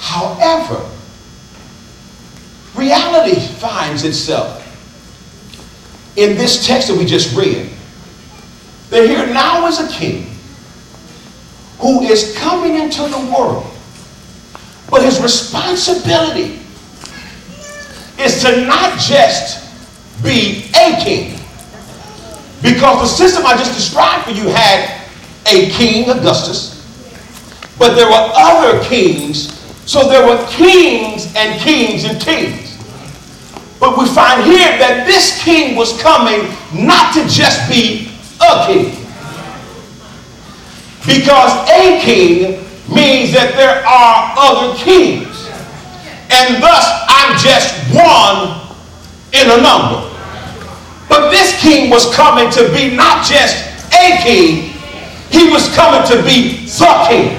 However, 0.01 0.83
reality 2.75 3.39
finds 3.39 4.03
itself 4.03 4.57
in 6.17 6.35
this 6.35 6.65
text 6.65 6.87
that 6.87 6.97
we 6.97 7.05
just 7.05 7.37
read. 7.37 7.69
That 8.89 9.07
here 9.07 9.27
now 9.27 9.67
is 9.67 9.79
a 9.79 9.87
king 9.87 10.35
who 11.77 12.01
is 12.01 12.35
coming 12.37 12.75
into 12.75 13.03
the 13.03 13.31
world, 13.33 13.65
but 14.89 15.03
his 15.03 15.21
responsibility 15.21 16.59
is 18.19 18.41
to 18.41 18.65
not 18.65 18.99
just 18.99 19.69
be 20.23 20.71
a 20.75 20.99
king. 20.99 21.39
Because 22.63 23.01
the 23.01 23.07
system 23.07 23.45
I 23.45 23.55
just 23.55 23.73
described 23.75 24.25
for 24.25 24.31
you 24.31 24.47
had 24.49 24.99
a 25.47 25.69
king, 25.69 26.09
Augustus, 26.09 26.81
but 27.77 27.95
there 27.95 28.07
were 28.07 28.31
other 28.35 28.83
kings. 28.83 29.60
So 29.91 30.07
there 30.07 30.25
were 30.25 30.41
kings 30.47 31.35
and 31.35 31.59
kings 31.59 32.05
and 32.05 32.15
kings. 32.21 32.79
But 33.77 33.97
we 33.99 34.07
find 34.07 34.41
here 34.41 34.79
that 34.79 35.03
this 35.05 35.43
king 35.43 35.75
was 35.75 35.99
coming 35.99 36.47
not 36.71 37.11
to 37.15 37.27
just 37.27 37.67
be 37.67 38.07
a 38.39 38.71
king. 38.71 38.95
Because 41.03 41.51
a 41.67 41.99
king 41.99 42.63
means 42.87 43.35
that 43.35 43.51
there 43.59 43.83
are 43.83 44.31
other 44.39 44.79
kings. 44.79 45.27
And 46.31 46.63
thus, 46.63 46.87
I'm 47.11 47.35
just 47.35 47.75
one 47.91 48.71
in 49.35 49.43
a 49.43 49.59
number. 49.59 50.07
But 51.11 51.35
this 51.35 51.59
king 51.59 51.89
was 51.89 52.07
coming 52.15 52.47
to 52.55 52.71
be 52.71 52.95
not 52.95 53.27
just 53.27 53.59
a 53.91 54.23
king, 54.23 54.71
he 55.35 55.51
was 55.51 55.67
coming 55.75 56.07
to 56.07 56.23
be 56.23 56.63
the 56.63 56.93
king. 57.11 57.35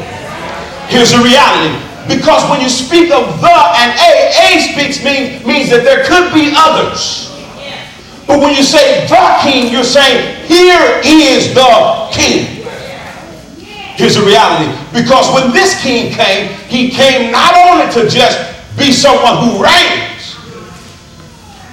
Here's 0.93 1.17
the 1.17 1.25
reality 1.25 1.92
because 2.09 2.49
when 2.51 2.61
you 2.61 2.69
speak 2.69 3.11
of 3.11 3.41
the 3.41 3.59
and 3.79 3.91
a, 3.99 4.11
a 4.31 4.61
speaks 4.61 5.05
means, 5.05 5.45
means 5.45 5.71
that 5.71 5.85
there 5.85 6.05
could 6.05 6.33
be 6.35 6.53
others. 6.57 7.31
But 8.27 8.41
when 8.41 8.55
you 8.55 8.63
say 8.63 9.07
the 9.07 9.39
king, 9.43 9.73
you're 9.73 9.85
saying, 9.85 10.47
here 10.47 11.01
is 11.05 11.55
the 11.55 12.09
king. 12.13 12.65
Here's 13.95 14.15
the 14.15 14.23
reality. 14.23 14.73
Because 14.93 15.33
when 15.35 15.53
this 15.53 15.81
king 15.83 16.13
came, 16.13 16.53
he 16.69 16.89
came 16.91 17.31
not 17.31 17.55
only 17.55 17.93
to 17.93 18.09
just 18.09 18.39
be 18.79 18.91
someone 18.91 19.37
who 19.45 19.63
reigns, 19.63 20.13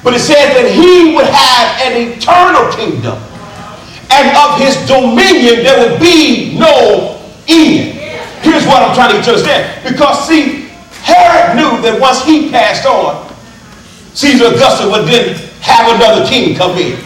But 0.03 0.13
it 0.13 0.19
says 0.19 0.55
that 0.55 0.71
he 0.71 1.15
would 1.15 1.27
have 1.27 1.67
an 1.83 2.11
eternal 2.11 2.71
kingdom. 2.71 3.19
And 4.11 4.35
of 4.35 4.59
his 4.59 4.75
dominion 4.87 5.63
there 5.63 5.89
would 5.89 5.99
be 5.99 6.57
no 6.57 7.19
end. 7.47 7.98
Here's 8.41 8.65
what 8.65 8.81
I'm 8.81 8.95
trying 8.95 9.11
to 9.11 9.17
get 9.17 9.27
you 9.27 9.33
to 9.33 9.39
understand. 9.39 9.83
Because 9.83 10.27
see, 10.27 10.69
Herod 11.03 11.55
knew 11.55 11.81
that 11.83 11.99
once 11.99 12.23
he 12.23 12.49
passed 12.49 12.85
on, 12.85 13.27
Caesar 14.13 14.55
Augustus 14.55 14.87
would 14.87 15.07
then 15.07 15.35
have 15.61 15.95
another 15.95 16.27
king 16.27 16.55
come 16.55 16.77
in. 16.77 16.97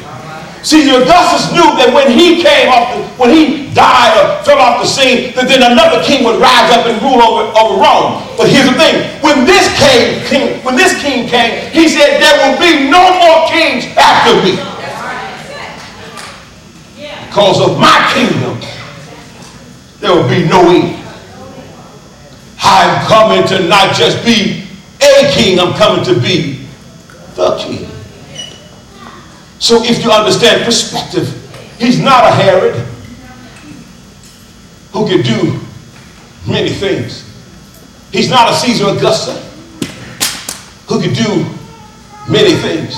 Caesar 0.63 1.03
Augustus 1.03 1.51
knew 1.51 1.75
that 1.75 1.91
when 1.91 2.07
he 2.07 2.39
came 2.39 2.71
off, 2.71 2.95
the, 2.95 3.03
when 3.19 3.35
he 3.35 3.67
died 3.75 4.15
or 4.15 4.39
fell 4.47 4.57
off 4.63 4.79
the 4.79 4.87
scene, 4.87 5.35
that 5.35 5.51
then 5.51 5.59
another 5.59 5.99
king 6.07 6.23
would 6.23 6.39
rise 6.39 6.71
up 6.71 6.87
and 6.87 6.95
rule 7.03 7.19
over, 7.19 7.51
over 7.51 7.83
Rome. 7.83 8.23
But 8.39 8.47
here's 8.47 8.71
the 8.71 8.77
thing: 8.79 9.03
when 9.19 9.43
this 9.43 9.67
king, 9.75 10.23
king, 10.31 10.63
when 10.63 10.79
this 10.79 10.95
king 11.03 11.27
came, 11.27 11.67
he 11.75 11.91
said, 11.91 12.23
"There 12.23 12.35
will 12.39 12.55
be 12.63 12.87
no 12.87 13.03
more 13.19 13.43
kings 13.51 13.91
after 13.99 14.39
me, 14.39 14.55
because 17.27 17.59
of 17.59 17.75
my 17.75 17.99
kingdom, 18.15 18.55
there 19.99 20.15
will 20.15 20.29
be 20.31 20.47
no 20.47 20.71
end." 20.71 21.02
I'm 22.63 23.05
coming 23.07 23.45
to 23.47 23.67
not 23.67 23.95
just 23.95 24.23
be 24.25 24.67
a 25.01 25.31
king; 25.31 25.59
I'm 25.59 25.73
coming 25.73 26.03
to 26.05 26.19
be 26.19 26.65
the 27.35 27.57
king. 27.57 27.87
So 29.59 29.83
if 29.83 30.03
you 30.03 30.11
understand 30.11 30.63
perspective, 30.63 31.27
he's 31.79 31.99
not 31.99 32.25
a 32.25 32.31
Herod 32.31 32.75
who 34.91 35.07
could 35.07 35.25
do 35.25 35.59
many 36.47 36.69
things. 36.69 37.23
He's 38.11 38.29
not 38.29 38.51
a 38.51 38.55
Caesar 38.55 38.89
Augusta 38.89 39.33
who 40.87 41.01
could 41.01 41.15
do 41.15 41.45
many 42.29 42.55
things. 42.55 42.95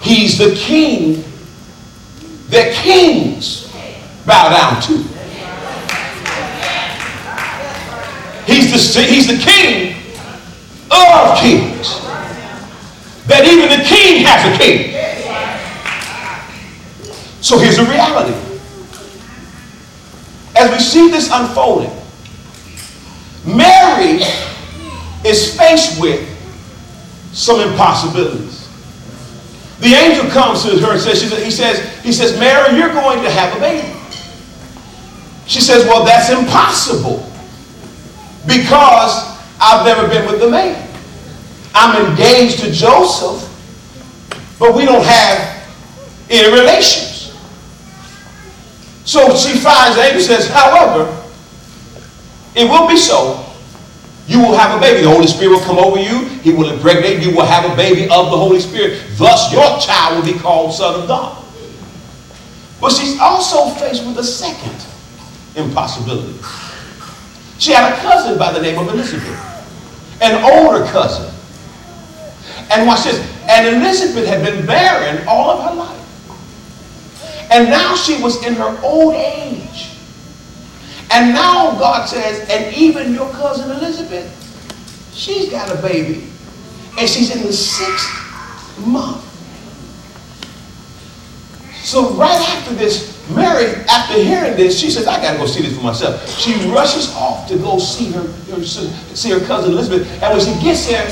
He's 0.00 0.38
the 0.38 0.54
king 0.54 1.22
that 2.48 2.74
kings 2.74 3.70
bow 4.24 4.48
down 4.50 4.82
to. 4.82 5.09
He's 8.70 8.94
the, 8.94 9.02
he's 9.02 9.26
the 9.26 9.36
king 9.36 9.96
of 10.92 11.38
kings. 11.40 12.00
That 13.26 13.44
even 13.44 13.68
the 13.68 13.84
king 13.84 14.24
has 14.24 14.46
a 14.46 14.56
king. 14.56 14.94
So 17.40 17.58
here's 17.58 17.78
the 17.78 17.84
reality. 17.84 18.34
As 20.56 20.70
we 20.70 20.78
see 20.78 21.10
this 21.10 21.30
unfolding, 21.32 21.90
Mary 23.44 24.22
is 25.24 25.56
faced 25.58 26.00
with 26.00 26.28
some 27.32 27.60
impossibilities. 27.60 28.68
The 29.80 29.94
angel 29.94 30.30
comes 30.30 30.62
to 30.62 30.78
her 30.78 30.92
and 30.92 31.00
says, 31.00 31.22
he 31.22 31.50
says, 31.50 32.04
he 32.04 32.12
says, 32.12 32.38
Mary, 32.38 32.76
you're 32.76 32.92
going 32.92 33.22
to 33.24 33.30
have 33.30 33.56
a 33.56 33.60
baby. 33.60 33.88
She 35.46 35.60
says, 35.60 35.84
well, 35.86 36.04
that's 36.04 36.30
impossible 36.30 37.29
because 38.50 39.38
I've 39.60 39.86
never 39.86 40.08
been 40.08 40.26
with 40.26 40.40
the 40.40 40.50
man. 40.50 40.88
I'm 41.74 42.10
engaged 42.10 42.60
to 42.60 42.70
Joseph, 42.70 43.46
but 44.58 44.74
we 44.74 44.84
don't 44.84 45.04
have 45.04 45.68
any 46.28 46.52
relations. 46.52 47.36
So 49.04 49.34
she 49.36 49.58
finds 49.58 49.98
angel 49.98 50.22
says, 50.22 50.48
however, 50.48 51.16
it 52.54 52.68
will 52.68 52.88
be 52.88 52.96
so. 52.96 53.46
You 54.26 54.38
will 54.38 54.56
have 54.56 54.76
a 54.76 54.80
baby. 54.80 55.02
The 55.02 55.10
Holy 55.10 55.26
Spirit 55.26 55.50
will 55.50 55.64
come 55.64 55.78
over 55.78 55.98
you. 55.98 56.24
He 56.40 56.52
will 56.52 56.70
impregnate. 56.70 57.20
You 57.20 57.34
will 57.34 57.44
have 57.44 57.70
a 57.70 57.74
baby 57.74 58.04
of 58.04 58.30
the 58.30 58.36
Holy 58.36 58.60
Spirit. 58.60 59.02
Thus, 59.16 59.52
your 59.52 59.78
child 59.80 60.24
will 60.24 60.32
be 60.32 60.38
called 60.38 60.72
Son 60.72 61.00
of 61.00 61.08
God. 61.08 61.44
But 62.80 62.92
she's 62.92 63.18
also 63.18 63.70
faced 63.74 64.06
with 64.06 64.18
a 64.18 64.24
second 64.24 64.76
impossibility. 65.56 66.38
She 67.60 67.72
had 67.72 67.92
a 67.92 67.96
cousin 68.00 68.38
by 68.38 68.52
the 68.52 68.60
name 68.62 68.78
of 68.78 68.88
Elizabeth, 68.88 69.38
an 70.22 70.42
older 70.50 70.86
cousin. 70.86 71.30
And 72.70 72.86
watch 72.86 73.04
this. 73.04 73.20
And 73.50 73.76
Elizabeth 73.76 74.26
had 74.26 74.42
been 74.42 74.64
barren 74.64 75.22
all 75.28 75.50
of 75.50 75.68
her 75.68 75.74
life. 75.74 77.50
And 77.52 77.68
now 77.68 77.94
she 77.96 78.22
was 78.22 78.42
in 78.46 78.54
her 78.54 78.80
old 78.82 79.14
age. 79.14 79.90
And 81.10 81.34
now 81.34 81.72
God 81.78 82.08
says, 82.08 82.48
and 82.48 82.74
even 82.74 83.12
your 83.12 83.30
cousin 83.32 83.70
Elizabeth, 83.72 84.32
she's 85.12 85.50
got 85.50 85.70
a 85.70 85.82
baby. 85.82 86.30
And 86.98 87.06
she's 87.06 87.34
in 87.36 87.42
the 87.42 87.52
sixth 87.52 88.78
month. 88.86 89.22
So 91.84 92.14
right 92.14 92.40
after 92.40 92.72
this, 92.74 93.19
Mary, 93.34 93.66
after 93.88 94.14
hearing 94.14 94.56
this, 94.56 94.78
she 94.78 94.90
says, 94.90 95.06
I 95.06 95.20
got 95.22 95.32
to 95.32 95.38
go 95.38 95.46
see 95.46 95.62
this 95.62 95.76
for 95.76 95.82
myself. 95.82 96.28
She 96.38 96.54
rushes 96.70 97.14
off 97.14 97.48
to 97.48 97.56
go 97.58 97.78
see 97.78 98.10
her, 98.12 98.22
her, 98.22 98.62
see 98.64 99.30
her 99.30 99.40
cousin 99.40 99.72
Elizabeth. 99.72 100.10
And 100.22 100.36
when 100.36 100.40
she 100.40 100.62
gets 100.62 100.86
there, 100.86 101.08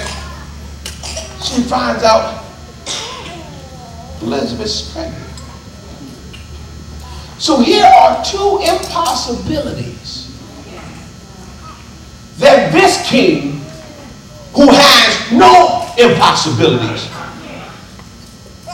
she 1.43 1.63
finds 1.63 2.03
out 2.03 2.45
Elizabeth's 4.23 4.93
pregnant. 4.93 5.25
So 7.39 7.61
here 7.61 7.85
are 7.85 8.25
two 8.25 8.59
impossibilities 8.63 10.27
that 12.39 12.73
this 12.73 13.09
king, 13.09 13.61
who 14.55 14.69
has 14.69 15.33
no 15.33 15.93
impossibilities, 15.99 17.09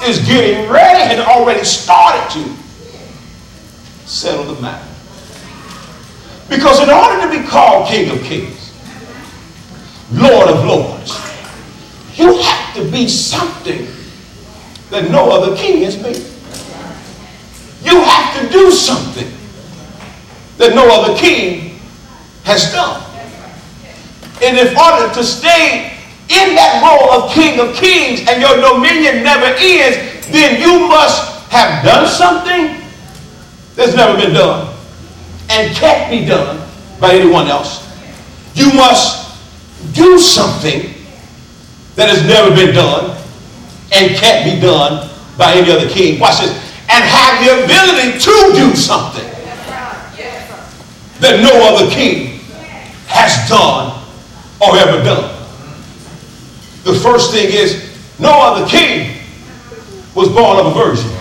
is 0.08 0.26
getting 0.26 0.70
ready 0.70 1.14
and 1.14 1.20
already 1.20 1.64
started 1.64 2.30
to 2.32 2.63
settle 4.06 4.54
the 4.54 4.60
matter. 4.60 4.86
Because 6.48 6.80
in 6.80 6.90
order 6.90 7.22
to 7.22 7.42
be 7.42 7.46
called 7.48 7.88
King 7.88 8.10
of 8.10 8.22
Kings, 8.24 8.72
Lord 10.12 10.48
of 10.48 10.64
Lords, 10.64 11.10
you 12.14 12.40
have 12.42 12.74
to 12.76 12.90
be 12.90 13.08
something 13.08 13.86
that 14.90 15.10
no 15.10 15.30
other 15.30 15.56
king 15.56 15.82
has 15.82 15.96
been. 15.96 16.14
You 17.82 18.00
have 18.02 18.40
to 18.40 18.48
do 18.52 18.70
something 18.70 19.30
that 20.58 20.74
no 20.74 20.88
other 20.88 21.18
king 21.18 21.80
has 22.44 22.70
done. 22.72 23.02
And 24.42 24.56
in 24.58 24.76
order 24.76 25.12
to 25.14 25.24
stay 25.24 25.96
in 26.28 26.54
that 26.54 26.80
role 26.84 27.10
of 27.12 27.32
King 27.32 27.60
of 27.60 27.74
Kings 27.76 28.20
and 28.28 28.40
your 28.40 28.56
dominion 28.56 29.22
never 29.24 29.46
ends, 29.58 30.28
then 30.28 30.60
you 30.60 30.88
must 30.88 31.50
have 31.50 31.84
done 31.84 32.08
something 32.08 32.83
that's 33.74 33.94
never 33.94 34.16
been 34.16 34.32
done 34.32 34.74
and 35.50 35.74
can't 35.76 36.10
be 36.10 36.26
done 36.26 36.66
by 37.00 37.14
anyone 37.14 37.46
else. 37.46 37.82
You 38.54 38.72
must 38.74 39.36
do 39.94 40.18
something 40.18 40.94
that 41.96 42.08
has 42.08 42.26
never 42.26 42.54
been 42.54 42.74
done 42.74 43.16
and 43.92 44.16
can't 44.16 44.44
be 44.44 44.60
done 44.60 45.10
by 45.36 45.54
any 45.54 45.70
other 45.70 45.88
king. 45.88 46.18
Watch 46.18 46.40
this 46.40 46.50
and 46.88 47.04
have 47.04 47.44
the 47.44 47.64
ability 47.64 48.18
to 48.18 48.52
do 48.54 48.76
something 48.76 49.24
that 51.20 51.40
no 51.40 51.74
other 51.74 51.90
king 51.90 52.40
has 53.06 53.48
done 53.48 54.02
or 54.60 54.76
ever 54.76 55.02
done. 55.02 55.30
The 56.84 56.94
first 56.94 57.32
thing 57.32 57.48
is 57.50 57.90
no 58.18 58.30
other 58.30 58.66
king 58.68 59.18
was 60.14 60.28
born 60.28 60.58
of 60.58 60.66
a 60.66 60.70
virgin. 60.70 61.13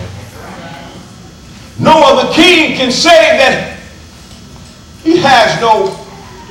No 1.78 2.02
other 2.04 2.32
king 2.32 2.76
can 2.76 2.92
say 2.92 3.36
that 3.38 3.78
he 5.02 5.18
has 5.18 5.60
no 5.60 5.88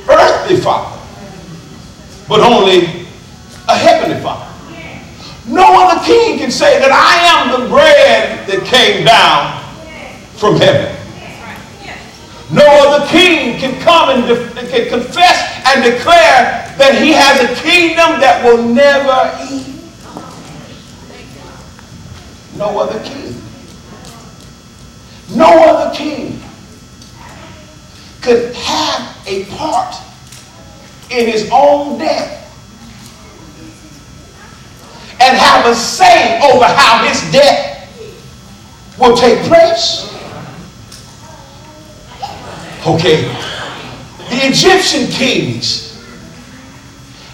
earthly 0.08 0.56
father, 0.56 1.00
but 2.28 2.40
only 2.40 3.06
a 3.68 3.76
heavenly 3.76 4.20
father. 4.22 4.50
No 5.46 5.64
other 5.86 6.04
king 6.04 6.38
can 6.38 6.50
say 6.50 6.78
that 6.78 6.92
I 6.92 7.52
am 7.52 7.60
the 7.60 7.68
bread 7.68 8.46
that 8.48 8.64
came 8.66 9.04
down 9.04 9.60
from 10.36 10.56
heaven. 10.56 10.94
No 12.52 12.64
other 12.64 13.06
king 13.08 13.58
can 13.58 13.80
come 13.80 14.10
and 14.10 14.24
can 14.68 14.88
confess 14.88 15.62
and 15.66 15.82
declare 15.82 16.74
that 16.76 17.00
he 17.02 17.12
has 17.12 17.40
a 17.40 17.54
kingdom 17.62 18.20
that 18.20 18.44
will 18.44 18.62
never 18.62 19.10
end. 19.40 19.64
No 22.56 22.78
other 22.78 23.02
king. 23.02 23.23
No 25.34 25.46
other 25.64 25.94
king 25.94 26.40
could 28.20 28.54
have 28.54 29.16
a 29.26 29.44
part 29.46 29.96
in 31.10 31.26
his 31.26 31.48
own 31.52 31.98
death 31.98 32.40
and 35.20 35.36
have 35.36 35.66
a 35.66 35.74
say 35.74 36.40
over 36.42 36.64
how 36.64 37.06
his 37.06 37.32
death 37.32 37.74
will 38.98 39.16
take 39.16 39.38
place? 39.46 40.10
Okay. 42.86 43.24
The 44.30 44.46
Egyptian 44.48 45.10
kings, 45.10 46.02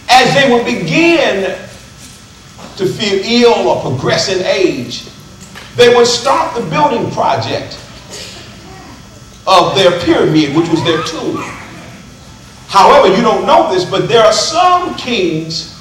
as 0.09 0.35
they 0.35 0.53
would 0.53 0.65
begin 0.65 1.57
to 2.77 2.87
feel 2.87 3.21
ill 3.25 3.69
or 3.69 3.81
progress 3.83 4.29
in 4.29 4.45
age, 4.45 5.05
they 5.77 5.95
would 5.95 6.07
start 6.07 6.55
the 6.55 6.69
building 6.69 7.11
project 7.13 7.80
of 9.47 9.75
their 9.75 9.99
pyramid, 10.01 10.55
which 10.55 10.69
was 10.69 10.83
their 10.85 11.03
tomb. 11.05 11.37
However, 12.69 13.09
you 13.09 13.23
don't 13.23 13.47
know 13.47 13.73
this, 13.73 13.85
but 13.85 14.09
there 14.09 14.23
are 14.23 14.33
some 14.33 14.95
kings 14.95 15.77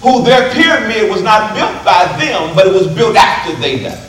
who 0.00 0.24
their 0.24 0.52
pyramid 0.52 1.10
was 1.10 1.22
not 1.22 1.54
built 1.54 1.84
by 1.84 2.06
them, 2.18 2.54
but 2.54 2.66
it 2.66 2.72
was 2.72 2.86
built 2.86 3.16
after 3.16 3.54
they 3.60 3.82
died. 3.82 4.00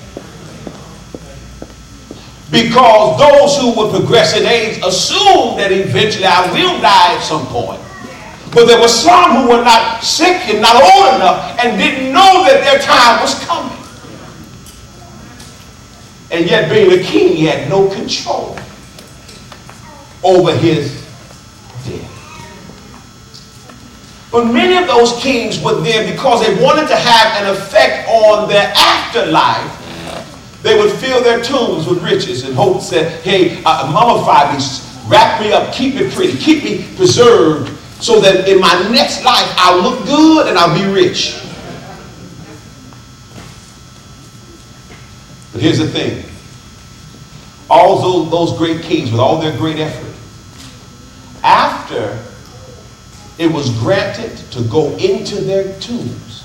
Because 2.51 3.19
those 3.19 3.57
who 3.59 3.75
would 3.79 3.91
progress 3.91 4.37
in 4.37 4.45
age 4.45 4.77
assumed 4.85 5.59
that 5.59 5.71
eventually 5.71 6.25
I 6.25 6.51
will 6.53 6.79
die 6.79 7.15
at 7.15 7.21
some 7.21 7.45
point. 7.47 7.81
But 8.53 8.67
there 8.67 8.79
were 8.79 8.87
some 8.87 9.43
who 9.43 9.49
were 9.49 9.63
not 9.63 10.03
sick 10.03 10.47
and 10.47 10.61
not 10.61 10.75
old 10.75 11.15
enough 11.15 11.59
and 11.59 11.77
didn't 11.77 12.13
know 12.13 12.45
that 12.47 12.63
their 12.63 12.79
time 12.79 13.21
was 13.21 13.43
coming. 13.43 13.75
And 16.31 16.49
yet, 16.49 16.69
being 16.69 16.97
a 16.97 17.03
king, 17.03 17.35
he 17.35 17.45
had 17.45 17.69
no 17.69 17.89
control 17.89 18.57
over 20.25 20.53
his 20.55 20.91
death. 21.85 22.11
But 24.31 24.45
many 24.45 24.75
of 24.75 24.87
those 24.87 25.17
kings 25.21 25.61
were 25.61 25.79
there 25.81 26.11
because 26.11 26.45
they 26.45 26.61
wanted 26.61 26.89
to 26.89 26.95
have 26.95 27.41
an 27.41 27.55
effect 27.55 28.09
on 28.09 28.49
their 28.49 28.73
afterlife 28.75 29.83
they 30.65 30.75
would 30.75 30.91
fill 30.93 31.23
their 31.23 31.43
tombs 31.43 31.85
with 31.85 32.01
riches 32.01 32.43
and 32.43 32.55
hopes 32.55 32.89
that, 32.89 33.21
hey, 33.21 33.61
uh, 33.65 33.85
mummify 33.93 34.51
me, 34.51 35.07
wrap 35.07 35.39
me 35.39 35.53
up, 35.53 35.71
keep 35.71 35.93
me 35.93 36.09
pretty, 36.09 36.35
keep 36.39 36.63
me 36.63 36.83
preserved 36.95 37.71
so 38.01 38.19
that 38.19 38.49
in 38.49 38.59
my 38.59 38.73
next 38.89 39.23
life 39.23 39.47
I'll 39.57 39.83
look 39.83 40.03
good 40.07 40.47
and 40.47 40.57
I'll 40.57 40.75
be 40.75 40.91
rich. 40.91 41.39
But 45.53 45.61
here's 45.61 45.77
the 45.77 45.87
thing. 45.87 46.25
All 47.69 48.01
those, 48.01 48.31
those 48.31 48.57
great 48.57 48.81
kings 48.81 49.11
with 49.11 49.19
all 49.19 49.39
their 49.39 49.55
great 49.55 49.77
effort, 49.77 50.14
after 51.95 52.23
it 53.37 53.51
was 53.51 53.69
granted 53.79 54.37
to 54.51 54.63
go 54.63 54.95
into 54.97 55.35
their 55.41 55.77
tombs, 55.79 56.43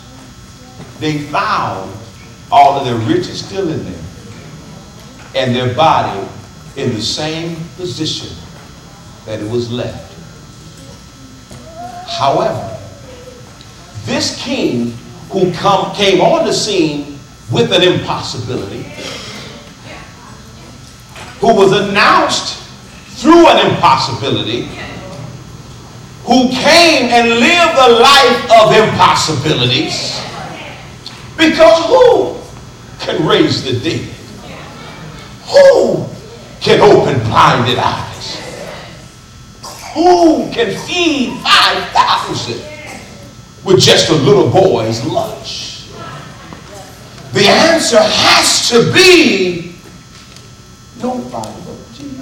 they 0.99 1.19
found 1.19 1.93
all 2.51 2.79
of 2.79 2.85
their 2.85 2.97
riches 3.09 3.45
still 3.45 3.69
in 3.71 3.85
there 3.85 4.03
and 5.37 5.55
their 5.55 5.73
body 5.75 6.27
in 6.77 6.91
the 6.91 7.01
same 7.01 7.57
position 7.77 8.37
that 9.25 9.41
it 9.41 9.49
was 9.49 9.71
left. 9.71 10.09
However, 12.09 12.79
this 14.05 14.43
king 14.43 14.93
who 15.31 15.53
come, 15.53 15.95
came 15.95 16.21
on 16.21 16.45
the 16.45 16.53
scene 16.53 17.19
with 17.53 17.73
an 17.73 17.83
impossibility, 17.83 18.83
who 21.41 21.55
was 21.55 21.73
announced 21.73 22.61
through 23.21 23.47
an 23.49 23.71
impossibility, 23.71 24.69
who 26.31 26.49
came 26.51 27.11
and 27.11 27.29
lived 27.29 27.77
a 27.77 27.91
life 27.99 28.45
of 28.63 28.73
impossibilities, 28.73 30.21
because 31.37 31.87
who 31.87 32.37
can 33.01 33.27
raise 33.27 33.65
the 33.65 33.73
dead? 33.81 34.09
Who 35.49 36.07
can 36.61 36.81
open 36.83 37.19
blinded 37.25 37.79
eyes? 37.79 38.39
Who 39.93 40.49
can 40.53 40.79
feed 40.87 41.37
5,000 41.43 42.63
with 43.65 43.81
just 43.81 44.09
a 44.11 44.15
little 44.15 44.49
boy's 44.49 45.05
lunch? 45.05 45.89
The 47.33 47.49
answer 47.49 47.99
has 48.01 48.69
to 48.69 48.93
be 48.93 49.75
nobody 51.03 51.61
but 51.67 51.93
Jesus. 51.93 52.21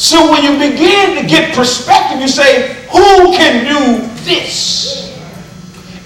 So 0.00 0.32
when 0.32 0.42
you 0.42 0.52
begin 0.52 1.20
to 1.20 1.28
get 1.28 1.54
perspective, 1.54 2.22
you 2.22 2.28
say, 2.28 2.72
who 2.90 3.36
can 3.36 3.68
do 3.68 4.06
this? 4.24 5.12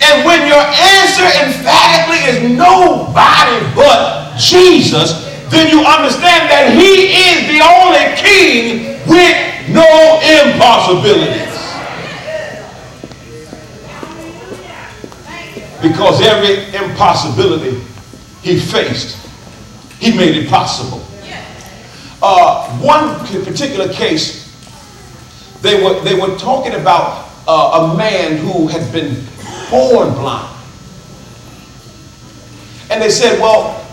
And 0.02 0.26
when 0.26 0.48
your 0.48 0.58
answer 0.58 1.22
emphatically 1.22 2.18
is 2.26 2.58
nobody 2.58 3.64
but 3.76 4.36
Jesus, 4.36 5.24
then 5.48 5.70
you 5.70 5.86
understand 5.86 6.50
that 6.50 6.74
he 6.74 7.14
is 7.14 7.46
the 7.46 7.62
only 7.62 8.10
king 8.18 8.98
with 9.06 9.70
no 9.70 10.18
impossibilities. 10.42 11.54
Because 15.80 16.20
every 16.20 16.66
impossibility 16.74 17.78
he 18.42 18.58
faced, 18.58 19.24
he 20.00 20.16
made 20.16 20.34
it 20.36 20.50
possible. 20.50 21.06
Uh, 22.26 22.70
one 22.78 23.18
particular 23.44 23.92
case, 23.92 24.48
they 25.60 25.84
were, 25.84 26.00
they 26.00 26.18
were 26.18 26.34
talking 26.38 26.72
about 26.72 27.28
uh, 27.46 27.92
a 27.92 27.98
man 27.98 28.38
who 28.38 28.66
had 28.66 28.90
been 28.94 29.22
born 29.70 30.08
blind. 30.14 30.50
And 32.90 33.02
they 33.02 33.10
said, 33.10 33.38
well, 33.38 33.86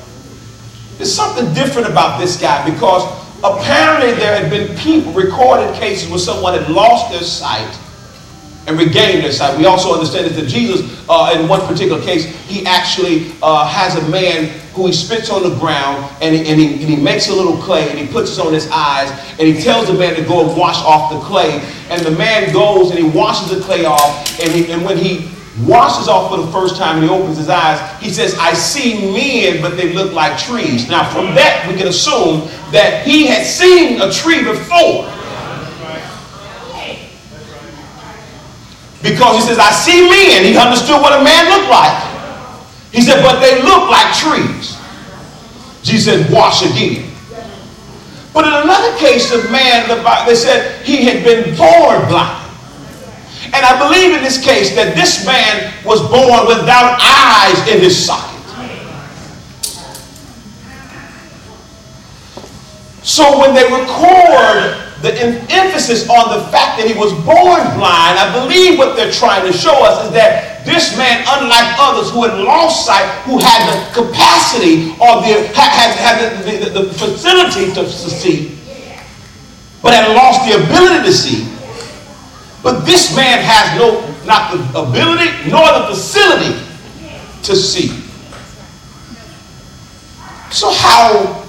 there's 0.96 1.14
something 1.14 1.54
different 1.54 1.90
about 1.90 2.22
this 2.22 2.40
guy 2.40 2.64
because 2.70 3.04
apparently 3.44 4.14
there 4.14 4.40
had 4.40 4.50
been 4.50 4.78
people, 4.78 5.12
recorded 5.12 5.76
cases 5.76 6.10
where 6.10 6.18
someone 6.18 6.58
had 6.58 6.70
lost 6.72 7.12
their 7.12 7.24
sight 7.24 7.78
and 8.68 8.78
regained 8.78 9.24
their 9.24 9.32
sight. 9.32 9.58
We 9.58 9.66
also 9.66 9.94
understand 9.94 10.30
that 10.34 10.48
Jesus, 10.48 11.04
uh, 11.10 11.36
in 11.38 11.48
one 11.48 11.62
particular 11.62 12.02
case, 12.02 12.26
he 12.46 12.66
actually 12.66 13.34
uh, 13.42 13.68
has 13.68 13.96
a 13.96 14.08
man 14.10 14.50
who 14.74 14.88
he 14.88 14.94
spits 14.94 15.30
on 15.30 15.44
the 15.44 15.56
ground 15.60 16.10
and 16.22 16.34
he, 16.34 16.48
and, 16.48 16.60
he, 16.60 16.68
and 16.74 16.90
he 16.90 16.96
makes 16.96 17.28
a 17.28 17.34
little 17.34 17.58
clay 17.58 17.90
and 17.90 18.00
he 18.00 18.08
puts 18.08 18.38
it 18.38 18.46
on 18.46 18.54
his 18.54 18.70
eyes 18.72 19.10
and 19.32 19.42
he 19.42 19.62
tells 19.62 19.88
the 19.88 19.94
man 19.94 20.16
to 20.16 20.24
go 20.24 20.48
and 20.48 20.58
wash 20.58 20.78
off 20.78 21.12
the 21.12 21.20
clay. 21.20 21.60
And 21.90 22.02
the 22.02 22.12
man 22.12 22.54
goes 22.54 22.92
and 22.92 23.00
he 23.00 23.06
washes 23.06 23.58
the 23.58 23.64
clay 23.64 23.86
off 23.86 24.40
and, 24.40 24.52
he, 24.52 24.72
and 24.72 24.86
when 24.86 24.98
he 24.98 25.30
washes 25.66 26.08
off 26.08 26.32
for 26.32 26.38
the 26.38 26.52
first 26.52 26.78
time 26.78 26.98
and 26.98 27.04
he 27.04 27.10
opens 27.10 27.38
his 27.38 27.50
eyes, 27.50 27.80
he 28.02 28.10
says, 28.10 28.36
I 28.40 28.54
see 28.54 29.12
men, 29.14 29.62
but 29.62 29.76
they 29.76 29.94
look 29.94 30.14
like 30.14 30.40
trees. 30.40 30.88
Now, 30.88 31.10
from 31.12 31.36
that, 31.36 31.68
we 31.70 31.78
can 31.78 31.88
assume 31.88 32.48
that 32.72 33.06
he 33.06 33.28
had 33.28 33.46
seen 33.46 34.02
a 34.02 34.12
tree 34.12 34.44
before. 34.44 35.12
Because 39.02 39.42
he 39.42 39.42
says, 39.42 39.58
I 39.58 39.72
see 39.72 40.08
men. 40.08 40.46
He 40.46 40.58
understood 40.58 41.02
what 41.02 41.20
a 41.20 41.24
man 41.24 41.50
looked 41.50 41.70
like. 41.70 41.98
He 42.94 43.02
said, 43.02 43.24
but 43.24 43.40
they 43.40 43.62
look 43.62 43.90
like 43.90 44.14
trees. 44.16 44.78
Jesus 45.82 46.06
said, 46.06 46.32
wash 46.32 46.62
again. 46.62 47.10
But 48.34 48.46
in 48.48 48.54
another 48.54 48.98
case 48.98 49.34
of 49.34 49.50
man, 49.52 49.90
they 50.26 50.36
said 50.36 50.86
he 50.86 51.04
had 51.04 51.24
been 51.24 51.56
born 51.58 52.08
blind. 52.08 52.38
And 53.54 53.66
I 53.66 53.78
believe 53.78 54.16
in 54.16 54.24
this 54.24 54.42
case 54.44 54.76
that 54.76 54.96
this 54.96 55.26
man 55.26 55.74
was 55.84 56.00
born 56.02 56.48
without 56.48 57.00
eyes 57.02 57.68
in 57.68 57.82
his 57.82 58.06
socket. 58.06 58.32
So 63.04 63.40
when 63.40 63.54
they 63.56 63.64
record 63.64 64.91
the 65.02 65.18
emphasis 65.50 66.08
on 66.10 66.30
the 66.38 66.46
fact 66.50 66.78
that 66.78 66.86
he 66.86 66.94
was 66.94 67.12
born 67.26 67.62
blind, 67.78 68.16
I 68.22 68.30
believe 68.38 68.78
what 68.78 68.96
they're 68.96 69.12
trying 69.12 69.46
to 69.50 69.54
show 69.54 69.74
us 69.84 70.06
is 70.06 70.12
that 70.14 70.64
this 70.66 70.96
man, 70.98 71.26
unlike 71.26 71.74
others 71.80 72.12
who 72.12 72.24
had 72.24 72.38
lost 72.38 72.86
sight, 72.86 73.06
who 73.26 73.40
had 73.40 73.66
the 73.66 73.78
capacity 73.94 74.94
or 75.02 75.26
the 75.26 75.50
had, 75.58 75.98
had 75.98 76.46
the, 76.46 76.70
the, 76.70 76.70
the 76.70 76.94
facility 76.94 77.74
to 77.74 77.90
see, 77.90 78.58
but 79.82 79.94
had 79.94 80.14
lost 80.14 80.46
the 80.46 80.62
ability 80.62 81.06
to 81.06 81.14
see, 81.14 81.50
but 82.62 82.86
this 82.86 83.16
man 83.16 83.40
has 83.42 83.80
no, 83.80 84.06
not 84.26 84.54
the 84.54 84.62
ability 84.80 85.50
nor 85.50 85.66
the 85.82 85.96
facility 85.96 86.54
to 87.42 87.56
see. 87.56 87.90
So 90.52 90.72
how 90.72 91.44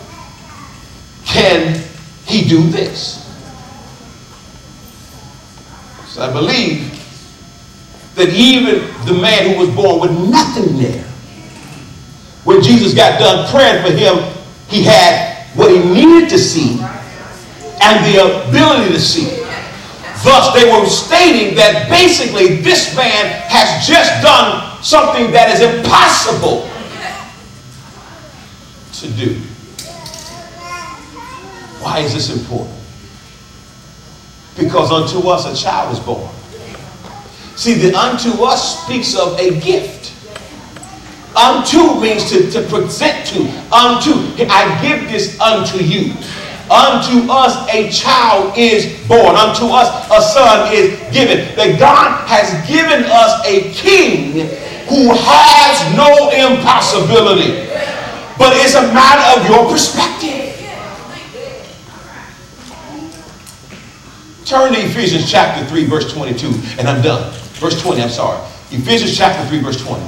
can 1.26 1.82
he 2.24 2.48
do 2.48 2.62
this? 2.68 3.21
So 6.12 6.20
I 6.20 6.30
believe 6.30 6.92
that 8.16 8.28
even 8.28 8.84
the 9.06 9.14
man 9.14 9.48
who 9.48 9.64
was 9.64 9.74
born 9.74 9.98
with 9.98 10.28
nothing 10.28 10.76
there, 10.76 11.02
when 12.44 12.60
Jesus 12.60 12.92
got 12.92 13.18
done 13.18 13.48
praying 13.48 13.82
for 13.82 13.96
him, 13.96 14.30
he 14.68 14.82
had 14.82 15.46
what 15.56 15.70
he 15.70 15.78
needed 15.78 16.28
to 16.28 16.38
see 16.38 16.82
and 17.80 18.04
the 18.04 18.20
ability 18.20 18.92
to 18.92 19.00
see. 19.00 19.40
Thus, 20.22 20.52
they 20.52 20.70
were 20.70 20.84
stating 20.84 21.56
that 21.56 21.88
basically 21.88 22.56
this 22.56 22.94
man 22.94 23.32
has 23.48 23.88
just 23.88 24.20
done 24.20 24.82
something 24.82 25.32
that 25.32 25.48
is 25.48 25.62
impossible 25.62 26.68
to 29.00 29.08
do. 29.16 29.40
Why 31.80 32.00
is 32.00 32.12
this 32.12 32.28
important? 32.36 32.81
Because 34.56 34.90
unto 34.90 35.28
us 35.28 35.46
a 35.46 35.62
child 35.62 35.92
is 35.92 36.00
born. 36.00 36.28
See, 37.56 37.74
the 37.74 37.94
unto 37.94 38.42
us 38.44 38.84
speaks 38.84 39.16
of 39.16 39.38
a 39.38 39.58
gift. 39.60 40.12
Unto 41.36 42.00
means 42.00 42.28
to, 42.30 42.50
to 42.50 42.62
present 42.68 43.26
to. 43.28 43.40
Unto. 43.72 44.12
I 44.48 44.78
give 44.82 45.08
this 45.10 45.38
unto 45.40 45.78
you. 45.78 46.12
Unto 46.70 47.30
us 47.30 47.68
a 47.68 47.90
child 47.90 48.56
is 48.56 48.86
born. 49.08 49.36
Unto 49.36 49.66
us 49.66 49.88
a 50.10 50.20
son 50.20 50.72
is 50.72 50.98
given. 51.12 51.54
That 51.56 51.78
God 51.78 52.28
has 52.28 52.52
given 52.68 53.04
us 53.04 53.44
a 53.46 53.72
king 53.72 54.48
who 54.88 55.12
has 55.14 55.96
no 55.96 56.30
impossibility. 56.30 57.68
But 58.38 58.56
it's 58.56 58.74
a 58.74 58.82
matter 58.92 59.40
of 59.40 59.48
your 59.48 59.70
perspective. 59.70 60.51
Turn 64.44 64.72
to 64.72 64.78
Ephesians 64.78 65.30
chapter 65.30 65.64
3, 65.66 65.84
verse 65.84 66.12
22, 66.12 66.48
and 66.78 66.88
I'm 66.88 67.02
done. 67.02 67.32
Verse 67.54 67.80
20, 67.80 68.02
I'm 68.02 68.10
sorry. 68.10 68.38
Ephesians 68.70 69.16
chapter 69.16 69.46
3, 69.48 69.60
verse 69.60 69.80
20. 69.82 70.02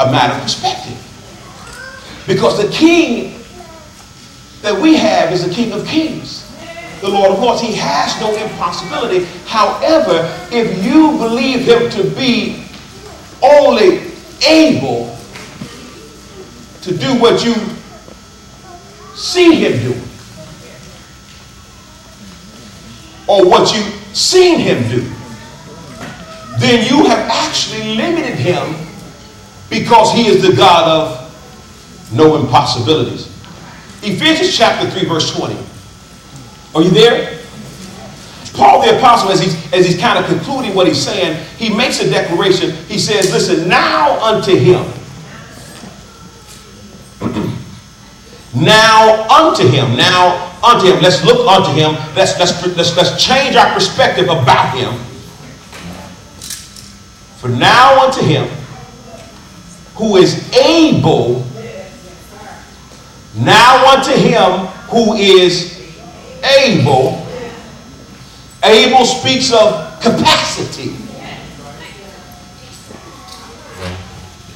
A 0.00 0.10
matter 0.10 0.34
of 0.34 0.42
perspective. 0.42 1.00
Because 2.26 2.62
the 2.62 2.70
king 2.70 3.40
that 4.62 4.78
we 4.80 4.96
have 4.96 5.30
is 5.32 5.46
the 5.46 5.52
King 5.52 5.72
of 5.72 5.86
Kings, 5.86 6.50
the 7.00 7.08
Lord 7.08 7.30
of 7.32 7.38
Lords. 7.38 7.60
He 7.60 7.74
has 7.74 8.18
no 8.20 8.34
impossibility. 8.34 9.24
However, 9.46 10.26
if 10.50 10.84
you 10.84 11.12
believe 11.18 11.66
him 11.66 11.90
to 11.90 12.10
be 12.16 12.64
only 13.42 14.10
able 14.46 15.16
to 16.80 16.96
do 16.96 17.14
what 17.20 17.44
you 17.44 17.54
see 19.14 19.56
him 19.56 19.92
do, 19.92 20.00
or 23.34 23.48
what 23.48 23.74
you've 23.74 23.92
seen 24.16 24.60
him 24.60 24.88
do, 24.88 25.00
then 26.58 26.86
you 26.88 27.04
have 27.06 27.28
actually 27.30 27.96
limited 27.96 28.36
him 28.36 28.76
because 29.68 30.12
he 30.12 30.28
is 30.28 30.40
the 30.40 30.54
God 30.54 30.88
of 30.88 32.12
no 32.12 32.36
impossibilities. 32.36 33.26
Ephesians 34.02 34.56
chapter 34.56 34.88
3, 34.88 35.08
verse 35.08 35.34
20. 35.36 35.56
Are 36.74 36.82
you 36.82 36.90
there? 36.90 37.40
Paul 38.52 38.82
the 38.82 38.96
apostle, 38.96 39.30
as 39.30 39.40
he's, 39.40 39.72
as 39.72 39.84
he's 39.84 39.98
kind 39.98 40.16
of 40.16 40.26
concluding 40.26 40.76
what 40.76 40.86
he's 40.86 41.02
saying, 41.02 41.44
he 41.56 41.74
makes 41.74 42.00
a 42.00 42.08
declaration. 42.08 42.70
He 42.86 43.00
says, 43.00 43.32
Listen, 43.32 43.68
now 43.68 44.22
unto 44.22 44.54
him. 44.54 44.84
Now 48.54 49.26
unto 49.28 49.66
him. 49.66 49.96
Now 49.96 50.56
unto 50.62 50.86
him. 50.86 51.02
Let's 51.02 51.24
look 51.24 51.46
unto 51.46 51.70
him. 51.72 51.92
Let's, 52.14 52.38
let's, 52.38 52.76
let's, 52.76 52.96
let's 52.96 53.24
change 53.24 53.56
our 53.56 53.72
perspective 53.74 54.28
about 54.28 54.76
him. 54.76 54.94
For 57.38 57.48
now 57.48 58.06
unto 58.06 58.22
him 58.22 58.48
who 59.96 60.16
is 60.16 60.50
able 60.54 61.44
now 63.36 63.96
unto 63.96 64.12
him 64.12 64.66
who 64.88 65.14
is 65.14 65.74
able. 66.62 67.26
Able 68.62 69.04
speaks 69.04 69.52
of 69.52 70.00
capacity. 70.00 70.96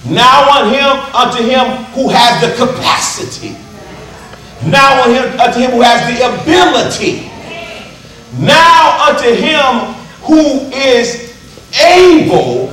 Now 0.06 0.62
on 0.62 0.72
him, 0.72 1.14
unto 1.14 1.42
him 1.42 1.84
who 1.92 2.08
has 2.08 2.40
the 2.40 2.54
capacity. 2.56 3.56
Now 4.66 5.04
unto 5.04 5.60
him 5.60 5.70
who 5.70 5.82
has 5.82 6.02
the 6.08 6.24
ability. 6.26 7.30
Now 8.38 9.08
unto 9.08 9.34
him 9.34 9.94
who 10.22 10.70
is 10.76 11.34
able. 11.80 12.72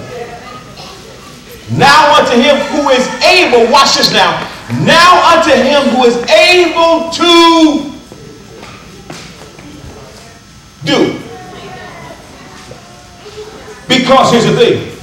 Now 1.78 2.20
unto 2.20 2.34
him 2.40 2.58
who 2.74 2.90
is 2.90 3.08
able. 3.24 3.72
Watch 3.72 3.98
this 3.98 4.12
now 4.12 4.52
now 4.70 5.38
unto 5.38 5.52
him 5.52 5.96
who 5.96 6.06
is 6.06 6.18
able 6.30 7.12
to 7.12 7.92
do. 10.84 11.20
Because 13.88 14.32
here's 14.32 14.46
the 14.46 14.56
thing. 14.56 14.98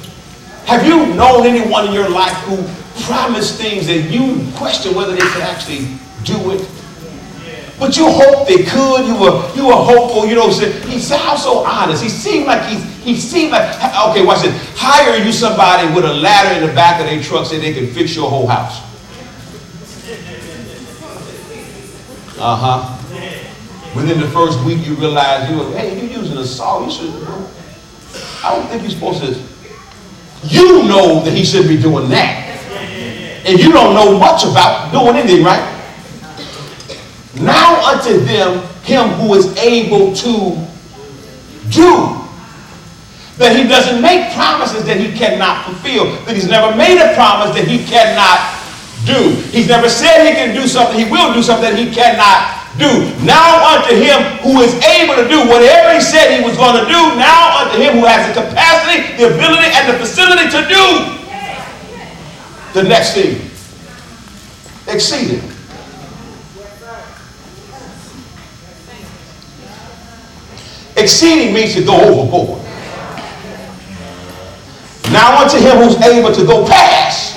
Have 0.67 0.85
you 0.87 1.15
known 1.15 1.47
anyone 1.47 1.87
in 1.89 1.93
your 1.93 2.09
life 2.09 2.37
who 2.45 2.57
promised 3.05 3.61
things 3.61 3.87
that 3.87 4.11
you 4.11 4.45
question 4.57 4.95
whether 4.95 5.13
they 5.13 5.21
could 5.21 5.43
actually 5.43 5.87
do 6.25 6.53
it? 6.53 6.69
But 7.83 7.97
you 7.97 8.07
hoped 8.09 8.49
they 8.49 8.63
could. 8.63 9.07
You 9.07 9.17
were 9.19 9.51
you 9.57 9.67
were 9.67 9.75
hopeful. 9.75 10.25
You 10.25 10.37
know, 10.37 10.49
he 10.49 11.01
sounds 11.01 11.43
so 11.43 11.65
honest. 11.67 12.01
He 12.01 12.09
seemed 12.09 12.47
like 12.47 12.63
he 12.69 12.77
he 12.77 13.19
seemed 13.19 13.51
like 13.51 13.75
okay. 14.11 14.25
Watch 14.25 14.43
this. 14.43 14.55
Hire 14.77 15.17
you 15.17 15.33
somebody 15.33 15.93
with 15.93 16.05
a 16.05 16.15
ladder 16.15 16.61
in 16.61 16.69
the 16.69 16.73
back 16.75 17.01
of 17.01 17.07
their 17.07 17.21
truck 17.21 17.45
so 17.45 17.59
they 17.59 17.75
can 17.75 17.89
fix 17.89 18.15
your 18.15 18.31
whole 18.31 18.47
house. 18.47 18.81
Uh 22.39 22.57
huh. 22.57 22.99
Within 23.97 24.21
the 24.21 24.29
first 24.29 24.65
week, 24.65 24.87
you 24.87 24.95
realize 24.95 25.51
you, 25.51 25.65
hey, 25.73 26.01
you're 26.01 26.23
using 26.23 26.39
a 26.39 26.45
saw. 26.45 26.85
You 26.85 26.91
should. 26.91 27.11
I 28.45 28.55
don't 28.55 28.69
think 28.69 28.83
you're 28.83 28.93
supposed 28.93 29.23
to. 29.25 29.35
You 30.47 30.85
know 30.85 31.21
that 31.25 31.33
he 31.33 31.45
should 31.45 31.67
be 31.67 31.83
doing 31.83 32.09
that, 32.11 32.47
and 33.45 33.59
you 33.59 33.73
don't 33.73 33.93
know 33.93 34.19
much 34.21 34.45
about 34.45 34.93
doing 34.93 35.17
anything, 35.17 35.45
right? 35.45 35.82
Now 37.41 37.95
unto 37.95 38.21
them, 38.21 38.63
him 38.83 39.09
who 39.21 39.35
is 39.35 39.57
able 39.57 40.15
to 40.15 40.59
do. 41.71 42.19
That 43.41 43.57
he 43.57 43.65
doesn't 43.67 44.03
make 44.03 44.33
promises 44.35 44.85
that 44.85 45.01
he 45.01 45.17
cannot 45.17 45.65
fulfill. 45.65 46.13
That 46.27 46.37
he's 46.37 46.49
never 46.49 46.77
made 46.77 47.01
a 47.01 47.15
promise 47.15 47.57
that 47.57 47.67
he 47.67 47.81
cannot 47.89 48.39
do. 49.09 49.35
He's 49.51 49.69
never 49.69 49.89
said 49.89 50.29
he 50.29 50.35
can 50.37 50.55
do 50.55 50.69
something. 50.69 50.99
He 50.99 51.11
will 51.11 51.33
do 51.33 51.43
something 51.43 51.73
that 51.73 51.79
he 51.81 51.89
cannot 51.89 52.63
do. 52.79 53.09
Now 53.25 53.77
unto 53.77 53.97
him 53.97 54.21
who 54.45 54.61
is 54.61 54.77
able 54.85 55.17
to 55.17 55.27
do 55.29 55.49
whatever 55.49 55.97
he 55.97 56.01
said 56.01 56.37
he 56.37 56.45
was 56.45 56.57
going 56.57 56.77
to 56.77 56.87
do. 56.87 57.01
Now 57.17 57.65
unto 57.65 57.81
him 57.81 58.01
who 58.01 58.05
has 58.05 58.29
the 58.29 58.37
capacity, 58.37 59.17
the 59.17 59.33
ability, 59.33 59.69
and 59.73 59.89
the 59.89 59.97
facility 59.99 60.49
to 60.53 60.61
do 60.69 60.85
the 62.73 62.89
next 62.89 63.15
thing. 63.15 63.41
Exceeding. 64.89 65.52
Exceeding 71.03 71.53
means 71.53 71.75
to 71.75 71.85
go 71.85 71.97
overboard. 72.01 72.63
Now 75.11 75.43
unto 75.43 75.59
him 75.59 75.79
who's 75.79 75.97
able 76.01 76.33
to 76.33 76.47
go 76.47 76.65
past 76.67 77.33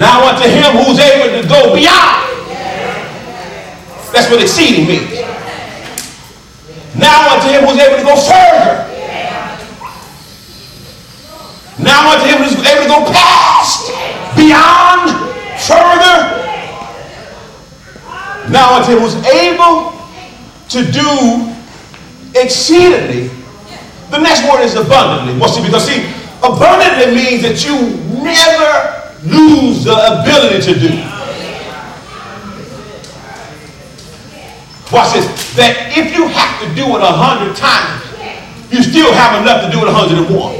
Now 0.00 0.28
unto 0.28 0.48
him 0.48 0.82
who's 0.82 0.98
able 0.98 1.42
to 1.42 1.46
go 1.46 1.74
beyond. 1.74 2.24
That's 4.12 4.30
what 4.30 4.40
exceeding 4.40 4.86
means. 4.86 5.12
Now 6.96 7.34
unto 7.34 7.48
him 7.48 7.64
who's 7.66 7.78
able 7.78 7.98
to 7.98 8.04
go 8.04 8.16
further. 8.16 8.88
Now 11.82 12.12
unto 12.12 12.26
him 12.26 12.42
who's 12.42 12.66
able 12.66 12.82
to 12.84 12.88
go 12.88 13.12
past, 13.12 13.90
beyond, 14.36 15.10
further. 15.60 16.39
Now 18.50 18.82
him 18.82 18.98
who's 18.98 19.14
able 19.26 19.94
to 20.70 20.90
do 20.90 21.54
exceedingly. 22.34 23.30
The 24.10 24.18
next 24.18 24.42
word 24.50 24.62
is 24.62 24.74
abundantly. 24.74 25.38
What's 25.38 25.56
it? 25.56 25.62
Because 25.62 25.86
see, 25.86 26.02
abundantly 26.42 27.14
means 27.14 27.42
that 27.42 27.62
you 27.62 27.78
never 28.18 29.14
lose 29.22 29.84
the 29.84 29.94
ability 29.94 30.66
to 30.66 30.80
do. 30.80 30.90
Watch 34.90 35.14
this. 35.14 35.30
That 35.54 35.94
if 35.94 36.10
you 36.10 36.26
have 36.26 36.58
to 36.66 36.66
do 36.74 36.98
it 36.98 37.02
a 37.06 37.14
hundred 37.14 37.54
times, 37.54 38.02
you 38.74 38.82
still 38.82 39.12
have 39.14 39.38
enough 39.42 39.62
to 39.62 39.70
do 39.70 39.78
it 39.82 39.86
a 39.86 39.94
hundred 39.94 40.26
and 40.26 40.30
one. 40.34 40.58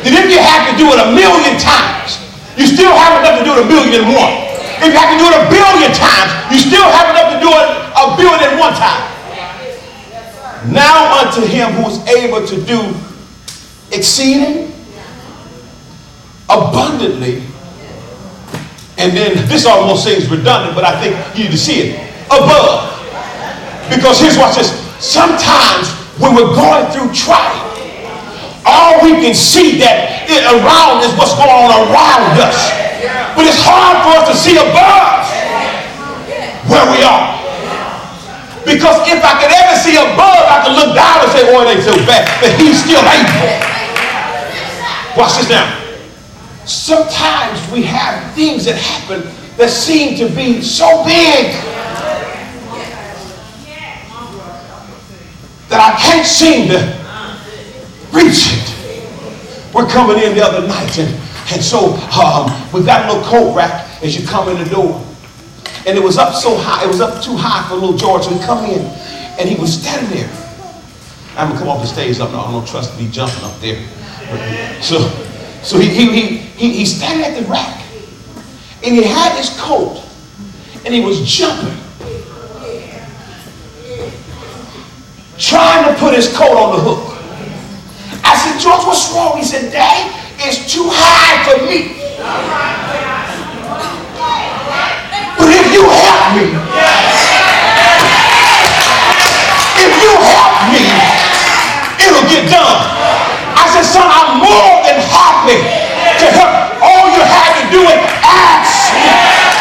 That 0.00 0.16
if 0.16 0.32
you 0.32 0.40
have 0.40 0.64
to 0.72 0.74
do 0.80 0.88
it 0.88 0.96
a 0.96 1.12
million 1.12 1.60
times, 1.60 2.16
you 2.56 2.64
still 2.64 2.96
have 2.96 3.20
enough 3.20 3.36
to 3.36 3.44
do 3.44 3.52
it 3.52 3.60
a 3.60 3.68
million 3.68 4.00
and 4.00 4.08
one. 4.16 4.39
If 4.80 4.92
you 4.92 4.98
have 4.98 5.12
to 5.12 5.18
do 5.20 5.26
it 5.28 5.36
a 5.36 5.44
billion 5.52 5.92
times, 5.92 6.30
you 6.48 6.58
still 6.58 6.88
have 6.88 7.12
enough 7.12 7.36
to 7.36 7.38
do 7.40 7.52
it 7.52 7.68
a 7.92 8.16
billion 8.16 8.58
one 8.58 8.72
time. 8.72 9.04
Now 10.72 11.20
unto 11.20 11.44
him 11.44 11.72
who 11.72 11.88
is 11.88 12.00
able 12.08 12.46
to 12.46 12.56
do 12.64 12.94
exceeding 13.92 14.72
abundantly. 16.48 17.42
And 18.98 19.16
then 19.16 19.48
this 19.48 19.64
almost 19.64 20.04
seems 20.04 20.28
redundant, 20.30 20.74
but 20.74 20.84
I 20.84 21.00
think 21.00 21.16
you 21.36 21.44
need 21.44 21.52
to 21.52 21.58
see 21.58 21.92
it. 21.92 22.10
Above. 22.26 22.88
Because 23.88 24.20
here's 24.20 24.36
what 24.36 24.54
this. 24.56 24.70
Sometimes 25.00 25.88
when 26.20 26.34
we're 26.34 26.54
going 26.54 26.90
through 26.92 27.12
trial, 27.14 27.68
all 28.66 29.02
we 29.02 29.12
can 29.24 29.34
see 29.34 29.78
that 29.80 30.28
it 30.28 30.44
around 30.44 31.00
is 31.02 31.16
what's 31.16 31.32
going 31.34 31.48
on 31.48 31.72
around 31.88 32.36
us. 32.40 32.89
But 33.34 33.46
it's 33.48 33.62
hard 33.64 34.04
for 34.04 34.12
us 34.20 34.28
to 34.28 34.36
see 34.36 34.56
above 34.60 35.24
where 36.68 36.86
we 36.92 37.00
are. 37.02 37.40
Because 38.64 39.02
if 39.08 39.24
I 39.24 39.40
could 39.40 39.50
ever 39.50 39.74
see 39.80 39.96
above, 39.96 40.44
I 40.46 40.62
could 40.64 40.76
look 40.76 40.94
down 40.94 41.24
and 41.24 41.30
say, 41.32 41.48
oh, 41.48 41.64
it 41.64 41.74
ain't 41.74 41.82
so 41.82 41.96
bad. 42.04 42.28
But 42.40 42.52
he's 42.60 42.82
still 42.82 43.00
able. 43.00 43.70
Watch 45.16 45.38
this 45.38 45.48
now. 45.48 45.66
Sometimes 46.66 47.58
we 47.72 47.82
have 47.82 48.34
things 48.34 48.64
that 48.66 48.76
happen 48.76 49.22
that 49.56 49.70
seem 49.70 50.16
to 50.18 50.28
be 50.34 50.62
so 50.62 51.04
big 51.04 51.52
that 55.68 55.80
I 55.80 55.98
can't 55.98 56.26
seem 56.26 56.68
to 56.68 56.78
reach 58.12 58.50
it. 58.52 59.74
We're 59.74 59.88
coming 59.88 60.22
in 60.22 60.34
the 60.34 60.44
other 60.44 60.66
night, 60.66 60.98
and, 60.98 61.19
and 61.52 61.62
so 61.62 61.94
um, 62.20 62.50
a 62.72 62.76
little 62.76 63.22
coat 63.24 63.54
rack 63.54 64.02
as 64.02 64.18
you 64.18 64.26
come 64.26 64.48
in 64.48 64.62
the 64.62 64.70
door. 64.70 65.04
And 65.86 65.96
it 65.96 66.02
was 66.02 66.18
up 66.18 66.34
so 66.34 66.56
high, 66.56 66.84
it 66.84 66.88
was 66.88 67.00
up 67.00 67.22
too 67.22 67.36
high 67.36 67.66
for 67.68 67.74
little 67.74 67.96
George. 67.96 68.26
He 68.26 68.38
come 68.40 68.64
in, 68.64 68.80
and 69.38 69.48
he 69.48 69.58
was 69.58 69.80
standing 69.80 70.10
there. 70.10 70.30
I'm 71.36 71.48
gonna 71.48 71.58
come 71.58 71.68
off 71.68 71.80
the 71.80 71.86
stage. 71.86 72.20
I 72.20 72.30
don't, 72.30 72.34
I 72.34 72.52
don't 72.52 72.68
trust 72.68 72.96
to 72.98 73.10
jumping 73.10 73.42
up 73.42 73.58
there. 73.60 73.82
So, 74.82 75.08
so 75.62 75.78
he, 75.78 75.88
he, 75.88 76.12
he, 76.12 76.36
he, 76.36 76.72
he's 76.78 76.96
standing 76.96 77.24
at 77.24 77.40
the 77.40 77.48
rack, 77.48 77.82
and 78.84 78.94
he 78.94 79.02
had 79.02 79.36
his 79.36 79.58
coat, 79.58 80.04
and 80.84 80.94
he 80.94 81.00
was 81.00 81.24
jumping. 81.26 81.76
trying 85.40 85.88
to 85.88 85.98
put 85.98 86.14
his 86.14 86.28
coat 86.36 86.52
on 86.52 86.76
the 86.76 86.82
hook. 86.84 87.16
I 88.22 88.36
said, 88.36 88.60
George, 88.60 88.84
what's 88.84 89.10
wrong? 89.12 89.38
He 89.38 89.44
said, 89.44 89.72
Daddy, 89.72 90.19
it's 90.40 90.64
too 90.72 90.88
high 90.88 91.44
for 91.44 91.60
me. 91.68 92.00
But 95.36 95.48
if 95.52 95.66
you 95.72 95.84
help 95.84 96.36
me, 96.36 96.48
if 99.80 99.92
you 100.00 100.12
help 100.16 100.54
me, 100.72 100.84
it'll 102.00 102.28
get 102.28 102.48
done. 102.48 102.80
I 103.56 103.68
said, 103.72 103.84
son, 103.84 104.08
I'm 104.08 104.40
more 104.40 104.80
than 104.84 104.96
happy 105.12 105.60
to 105.60 106.26
help. 106.32 106.80
All 106.80 107.12
you 107.12 107.20
have 107.20 107.52
to 107.60 107.64
do 107.68 107.80
is 107.84 108.00
ask. 108.24 108.96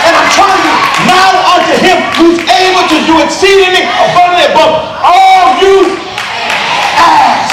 And 0.07 0.15
I'm 0.15 0.29
telling 0.31 0.63
you, 0.63 0.75
now 1.11 1.59
unto 1.59 1.75
him 1.75 1.99
who's 2.15 2.39
able 2.39 2.87
to 2.87 2.97
do 3.03 3.19
exceedingly 3.19 3.83
abundantly 3.83 4.47
above 4.47 4.71
all 5.03 5.59
you 5.59 5.99
ask. 6.95 7.51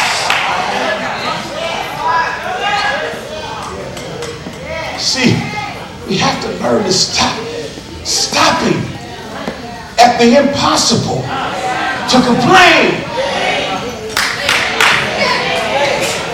See, 4.98 5.36
learn 6.66 6.82
to 6.82 6.92
stop 6.92 7.38
stopping 8.02 8.74
at 10.02 10.18
the 10.18 10.34
impossible 10.34 11.22
to 12.10 12.16
complain. 12.26 12.90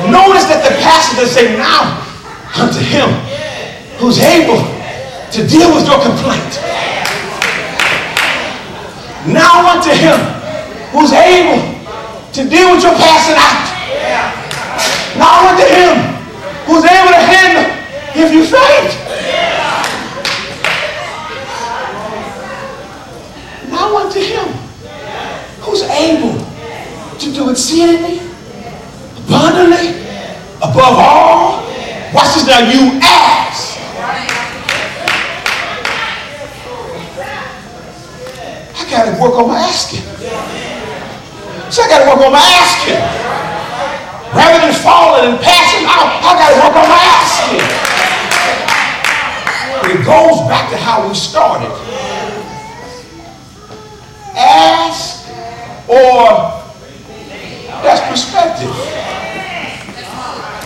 Notice 0.08 0.48
that 0.48 0.64
the 0.64 0.72
passage 0.80 1.28
say 1.28 1.52
now 1.56 2.00
unto 2.56 2.80
him 2.80 3.12
who's 4.00 4.18
able 4.24 4.60
to 5.36 5.40
deal 5.44 5.68
with 5.76 5.84
your 5.84 6.00
complaint. 6.00 6.52
Now 9.28 9.68
unto 9.68 9.92
him 9.92 10.16
who's 10.96 11.12
able 11.12 11.60
to 12.32 12.40
deal 12.48 12.72
with 12.72 12.82
your 12.82 12.96
passing 12.96 13.36
out. 13.36 13.68
Now 15.20 15.52
unto 15.52 15.64
him 15.68 15.92
who's 16.64 16.84
able 16.88 17.12
to 17.12 17.20
handle 17.20 17.68
if 18.16 18.32
you 18.32 18.44
faint. 18.48 19.01
Unto 23.92 24.20
him 24.20 24.48
who's 25.60 25.82
able 25.82 26.38
to 27.18 27.32
do 27.32 27.50
exceedingly, 27.50 28.20
abundantly, 29.24 30.00
above 30.56 30.96
all. 30.96 31.62
Watch 32.14 32.34
this 32.34 32.46
now, 32.46 32.60
you 32.60 32.98
ask. 33.02 33.78
I 38.74 38.90
gotta 38.90 39.12
work 39.20 39.34
on 39.34 39.48
my 39.48 39.58
asking. 39.60 40.00
So 41.70 41.82
I 41.82 41.88
gotta 41.88 42.08
work 42.08 42.24
on 42.26 42.32
my 42.32 42.40
asking. 42.40 43.00
Rather 44.34 44.66
than 44.66 44.74
falling 44.82 45.32
and 45.32 45.40
passing 45.40 45.84
out, 45.84 46.08
I 46.24 46.32
gotta 46.40 46.56
work 46.64 46.76
on 46.76 46.88
my 46.88 47.02
asking. 47.20 47.92
It 49.92 50.04
goes 50.04 50.48
back 50.48 50.70
to 50.70 50.76
how 50.78 51.06
we 51.06 51.14
started. 51.14 51.91
Ask 54.62 55.26
or 55.88 56.62
that's 57.82 57.98
perspective. 58.06 58.70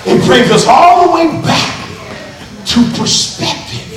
It 0.05 0.23
brings 0.27 0.51
us 0.51 0.67
all 0.69 1.09
the 1.09 1.13
way 1.15 1.27
back 1.41 1.73
to 2.67 2.85
perspective. 3.01 3.89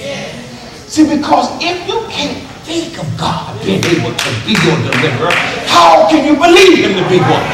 See, 0.87 1.03
because 1.03 1.51
if 1.61 1.85
you 1.85 1.99
can't 2.07 2.39
think 2.63 2.97
of 2.97 3.05
God 3.17 3.59
being 3.61 3.83
able 3.83 4.15
to 4.15 4.29
be 4.47 4.55
your 4.63 4.79
deliverer, 4.87 5.35
how 5.67 6.07
can 6.09 6.23
you 6.25 6.39
believe 6.39 6.79
him 6.79 6.95
to 6.95 7.05
be 7.09 7.19
one? 7.19 7.45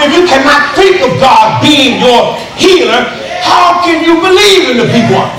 If 0.00 0.16
you 0.16 0.26
cannot 0.26 0.74
think 0.74 1.02
of 1.02 1.20
God 1.20 1.62
being 1.62 2.00
your 2.00 2.40
healer, 2.56 3.04
how 3.44 3.84
can 3.84 4.02
you 4.02 4.16
believe 4.18 4.70
him 4.70 4.76
to 4.80 4.88
be 4.88 5.02
one? 5.12 5.30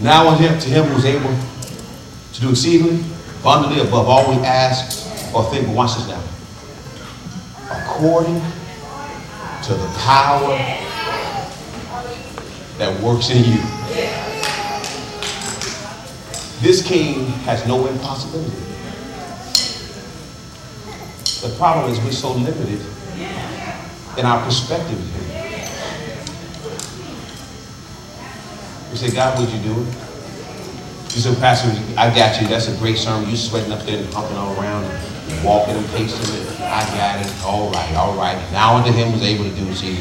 Now 0.00 0.28
unto 0.28 0.44
him, 0.44 0.58
to 0.58 0.68
him 0.68 0.84
who's 0.86 1.04
able 1.04 1.36
to 2.38 2.44
do 2.44 2.50
exceedingly, 2.50 3.04
abundantly 3.40 3.80
above 3.80 4.08
all 4.08 4.30
we 4.30 4.40
ask 4.44 5.34
or 5.34 5.42
think. 5.50 5.66
Watch 5.74 5.96
this 5.96 6.06
now. 6.06 6.22
According 7.82 8.40
to 9.64 9.74
the 9.74 9.88
power 9.98 10.56
that 12.78 13.02
works 13.02 13.30
in 13.30 13.38
you. 13.38 13.60
This 16.60 16.86
king 16.86 17.26
has 17.42 17.66
no 17.66 17.88
impossibility. 17.88 18.50
The 21.42 21.54
problem 21.56 21.90
is 21.90 21.98
we're 22.00 22.12
so 22.12 22.32
limited 22.32 22.80
in 24.16 24.24
our 24.24 24.44
perspective. 24.44 24.98
We 28.92 28.96
say, 28.96 29.10
God, 29.10 29.40
would 29.40 29.50
you 29.50 29.74
do 29.74 29.82
it? 29.82 30.07
You 31.14 31.20
said, 31.20 31.38
Pastor, 31.38 31.68
I 31.96 32.14
got 32.14 32.40
you. 32.40 32.46
That's 32.46 32.68
a 32.68 32.76
great 32.76 32.96
sermon. 32.98 33.28
You 33.28 33.36
sweating 33.36 33.72
up 33.72 33.80
there 33.82 33.98
and 33.98 34.12
humping 34.12 34.36
all 34.36 34.54
around 34.60 34.84
and 34.84 35.44
walking 35.44 35.74
and 35.76 35.86
pacing 35.88 36.34
it. 36.36 36.60
I 36.60 36.84
got 36.94 37.24
it. 37.24 37.44
All 37.44 37.70
right, 37.72 37.94
all 37.96 38.14
right. 38.14 38.36
Now 38.52 38.76
unto 38.76 38.92
him 38.92 39.12
was 39.12 39.22
able 39.22 39.44
to 39.44 39.50
do 39.50 39.74
see 39.74 39.96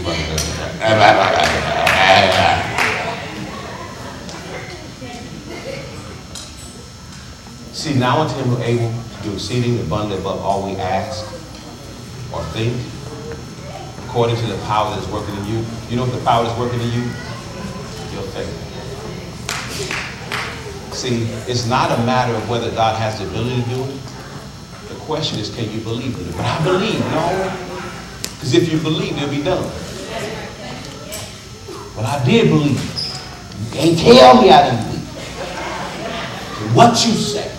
See, 7.74 7.94
now 7.94 8.22
unto 8.22 8.36
him 8.36 8.48
who 8.50 8.62
able 8.64 8.92
to 8.92 9.24
do 9.24 9.34
exceeding 9.34 9.80
abundantly 9.80 10.20
above 10.20 10.42
all 10.42 10.66
we 10.68 10.76
ask 10.76 11.26
or 12.34 12.44
think, 12.52 12.76
according 14.08 14.36
to 14.36 14.46
the 14.48 14.58
power 14.66 14.90
that 14.90 15.02
is 15.02 15.10
working 15.10 15.36
in 15.38 15.46
you. 15.46 15.66
You 15.90 15.96
know 15.96 16.04
what 16.04 16.14
the 16.14 16.26
power 16.26 16.44
that's 16.44 16.60
working 16.60 16.82
in 16.82 16.92
you? 16.92 17.04
Your 18.14 18.24
faith. 18.34 18.67
See, 20.98 21.26
it's 21.46 21.68
not 21.68 21.92
a 21.92 22.04
matter 22.06 22.34
of 22.34 22.50
whether 22.50 22.72
God 22.72 23.00
has 23.00 23.20
the 23.20 23.28
ability 23.28 23.62
to 23.62 23.70
do 23.70 23.84
it. 23.84 24.02
The 24.90 24.96
question 25.06 25.38
is, 25.38 25.54
can 25.56 25.70
you 25.72 25.80
believe 25.82 26.20
it? 26.20 26.36
But 26.36 26.44
I 26.44 26.64
believe, 26.64 27.00
no. 27.12 27.54
Because 28.34 28.56
if 28.56 28.74
you 28.74 28.80
believe, 28.80 29.16
it'll 29.16 29.30
be 29.30 29.44
done. 29.44 29.72
But 31.96 32.06
I 32.06 32.24
did 32.26 32.50
believe. 32.50 32.82
You 32.82 33.72
can't 33.72 34.00
tell 34.00 34.42
me 34.42 34.50
I 34.50 34.72
didn't 34.72 34.86
believe. 34.88 35.08
What 36.76 37.06
you 37.06 37.14
say. 37.14 37.52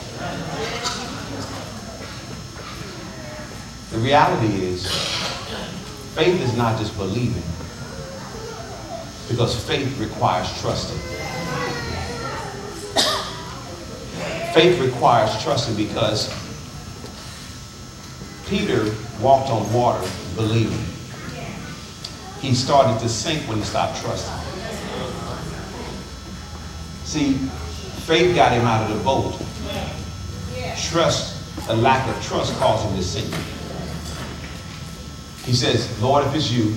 The 3.92 3.98
reality 3.98 4.64
is, 4.64 4.84
faith 6.16 6.40
is 6.42 6.56
not 6.56 6.76
just 6.76 6.96
believing. 6.96 7.44
Because 9.28 9.54
faith 9.64 9.96
requires 10.00 10.48
trusting. 10.60 11.17
Faith 14.58 14.80
requires 14.80 15.40
trusting 15.40 15.76
because 15.76 16.34
Peter 18.48 18.92
walked 19.20 19.50
on 19.50 19.72
water 19.72 20.04
believing. 20.34 20.84
He 22.40 22.56
started 22.56 22.98
to 22.98 23.08
sink 23.08 23.48
when 23.48 23.58
he 23.58 23.62
stopped 23.62 24.02
trusting. 24.02 24.34
See, 27.04 27.34
faith 28.04 28.34
got 28.34 28.50
him 28.50 28.64
out 28.64 28.90
of 28.90 28.98
the 28.98 29.04
boat. 29.04 29.40
Trust, 30.90 31.68
a 31.68 31.76
lack 31.76 32.08
of 32.08 32.20
trust 32.26 32.52
caused 32.58 32.84
him 32.88 32.96
to 32.96 33.02
sink. 33.04 33.32
He 35.44 35.54
says, 35.54 36.02
Lord, 36.02 36.26
if 36.26 36.34
it's 36.34 36.50
you, 36.50 36.74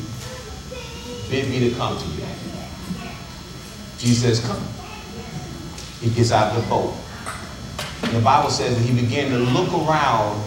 bid 1.32 1.50
me 1.50 1.68
to 1.68 1.76
come 1.78 1.98
to 1.98 2.06
you. 2.10 2.28
Jesus 3.98 4.38
says, 4.38 4.48
come. 4.48 4.64
he 6.00 6.12
gets 6.12 6.32
out 6.32 6.56
of 6.56 6.62
the 6.62 6.70
boat. 6.70 6.96
The 8.12 8.20
Bible 8.20 8.50
says 8.50 8.78
that 8.78 8.84
he 8.84 8.94
began 8.94 9.32
to 9.32 9.38
look 9.38 9.72
around 9.72 10.44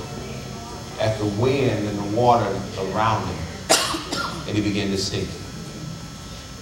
at 1.00 1.18
the 1.18 1.24
wind 1.24 1.88
and 1.88 1.98
the 1.98 2.16
water 2.16 2.44
around 2.78 3.26
him. 3.26 3.38
And 4.46 4.56
he 4.56 4.62
began 4.62 4.90
to 4.90 4.98
sink. 4.98 5.28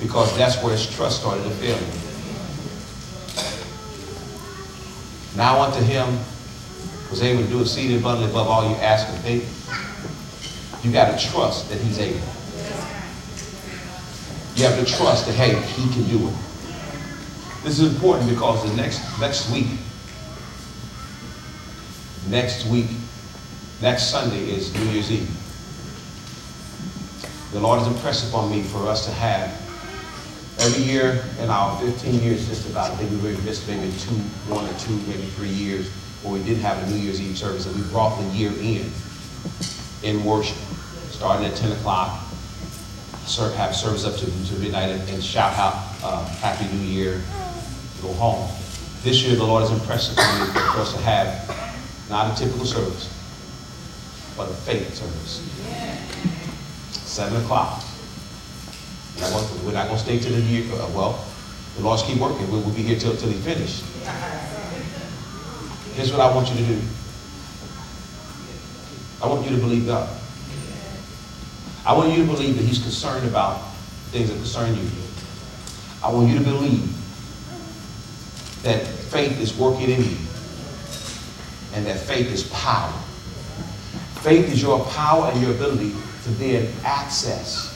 Because 0.00 0.36
that's 0.36 0.62
where 0.62 0.72
his 0.72 0.88
trust 0.94 1.20
started 1.20 1.42
to 1.42 1.50
fail 1.50 1.76
him. 1.76 1.98
Now 5.36 5.60
unto 5.62 5.80
him 5.80 6.06
was 7.10 7.20
able 7.22 7.42
to 7.42 7.48
do 7.48 7.60
exceeding 7.60 7.98
abundantly 7.98 8.30
above 8.30 8.46
all 8.46 8.68
you 8.70 8.76
ask 8.76 9.08
and 9.08 9.18
think. 9.18 9.44
You 10.84 10.92
got 10.92 11.18
to 11.18 11.30
trust 11.30 11.68
that 11.68 11.80
he's 11.80 11.98
able. 11.98 12.20
You 14.54 14.64
have 14.68 14.78
to 14.78 14.84
trust 14.84 15.26
that, 15.26 15.32
hey, 15.32 15.60
he 15.72 15.92
can 15.92 16.04
do 16.04 16.28
it. 16.28 16.34
This 17.64 17.80
is 17.80 17.92
important 17.92 18.30
because 18.30 18.68
the 18.68 18.76
next, 18.76 19.00
next 19.20 19.50
week, 19.50 19.66
next 22.32 22.64
week, 22.68 22.86
next 23.82 24.10
Sunday 24.10 24.48
is 24.48 24.72
New 24.74 24.86
Year's 24.86 25.12
Eve. 25.12 25.30
The 27.52 27.60
Lord 27.60 27.80
has 27.80 27.88
impressed 27.88 28.26
upon 28.30 28.50
me 28.50 28.62
for 28.62 28.88
us 28.88 29.04
to 29.04 29.12
have 29.12 29.50
every 30.58 30.82
year 30.82 31.22
in 31.40 31.50
our 31.50 31.78
15 31.78 32.22
years, 32.22 32.48
just 32.48 32.68
about, 32.70 32.90
I 32.90 32.96
think 32.96 33.10
we 33.10 33.16
really 33.18 33.42
missed 33.42 33.68
maybe 33.68 33.92
two, 33.98 34.14
one 34.48 34.64
or 34.64 34.72
two, 34.78 34.96
maybe 35.08 35.24
three 35.36 35.50
years, 35.50 35.90
where 36.22 36.32
we 36.32 36.42
didn't 36.42 36.62
have 36.62 36.82
a 36.82 36.90
New 36.90 36.96
Year's 36.96 37.20
Eve 37.20 37.36
service, 37.36 37.66
and 37.66 37.76
we 37.76 37.82
brought 37.90 38.18
the 38.18 38.26
year 38.28 38.50
in, 38.60 38.90
in 40.02 40.24
worship, 40.24 40.56
starting 41.10 41.44
at 41.44 41.54
10 41.54 41.72
o'clock, 41.72 42.18
ser- 43.26 43.52
have 43.56 43.76
service 43.76 44.06
up 44.06 44.16
to, 44.16 44.24
to 44.24 44.54
midnight, 44.58 44.88
and, 44.88 45.06
and 45.10 45.22
shout 45.22 45.52
out 45.58 45.74
uh, 46.02 46.24
Happy 46.40 46.64
New 46.74 46.84
Year, 46.84 47.20
go 48.00 48.10
home. 48.14 48.50
This 49.02 49.22
year, 49.22 49.36
the 49.36 49.44
Lord 49.44 49.68
has 49.68 49.70
impressed 49.78 50.14
upon 50.14 50.40
me 50.40 50.46
for 50.54 50.80
us 50.80 50.94
to 50.94 51.00
have 51.02 51.61
not 52.12 52.38
a 52.38 52.44
typical 52.44 52.66
service, 52.66 53.08
but 54.36 54.48
a 54.50 54.52
faith 54.52 54.94
service. 54.94 55.40
Seven 56.92 57.42
o'clock. 57.42 57.82
We're 59.16 59.22
not 59.22 59.30
gonna- 59.32 59.62
We're 59.64 59.72
not 59.72 59.86
going 59.86 59.98
to 59.98 60.04
stay 60.04 60.18
till 60.18 60.32
the 60.32 60.40
year, 60.42 60.70
uh, 60.74 60.86
well, 60.88 61.24
the 61.76 61.82
Lord's 61.82 62.02
keep 62.02 62.18
working. 62.18 62.50
We'll, 62.52 62.60
we'll 62.60 62.74
be 62.74 62.82
here 62.82 62.98
till, 62.98 63.16
till 63.16 63.30
He 63.30 63.38
finished. 63.40 63.82
Here's 65.94 66.12
what 66.12 66.20
I 66.20 66.34
want 66.34 66.48
you 66.50 66.56
to 66.56 66.64
do. 66.66 66.80
I 69.22 69.26
want 69.26 69.44
you 69.48 69.56
to 69.56 69.62
believe 69.62 69.86
God. 69.86 70.08
I 71.86 71.94
want 71.96 72.10
you 72.10 72.18
to 72.26 72.30
believe 72.30 72.56
that 72.56 72.64
He's 72.64 72.78
concerned 72.82 73.26
about 73.26 73.58
things 74.10 74.28
that 74.28 74.36
concern 74.36 74.74
you. 74.76 74.86
I 76.02 76.10
want 76.10 76.28
you 76.28 76.38
to 76.38 76.44
believe 76.44 76.82
that 78.64 78.86
faith 78.86 79.40
is 79.40 79.56
working 79.56 79.90
in 79.90 80.02
you 80.04 80.16
and 81.72 81.86
that 81.86 81.98
faith 81.98 82.30
is 82.32 82.44
power. 82.50 82.92
Faith 84.22 84.52
is 84.52 84.62
your 84.62 84.84
power 84.86 85.30
and 85.32 85.40
your 85.42 85.52
ability 85.52 85.94
to 86.24 86.30
then 86.30 86.72
access 86.84 87.68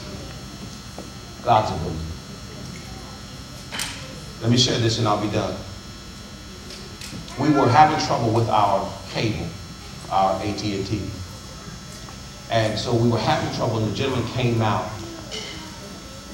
God's 1.43 1.71
ability. 1.71 2.05
Let 4.41 4.51
me 4.51 4.57
share 4.57 4.79
this 4.79 4.99
and 4.99 5.07
I'll 5.07 5.21
be 5.21 5.31
done. 5.31 5.55
We 7.39 7.49
were 7.49 7.67
having 7.67 8.03
trouble 8.05 8.31
with 8.31 8.49
our 8.49 8.91
cable, 9.09 9.47
our 10.11 10.41
AT&T. 10.41 11.01
And 12.49 12.79
so 12.79 12.95
we 12.95 13.09
were 13.09 13.19
having 13.19 13.53
trouble 13.55 13.77
and 13.79 13.91
the 13.91 13.95
gentleman 13.95 14.25
came 14.29 14.61
out 14.61 14.89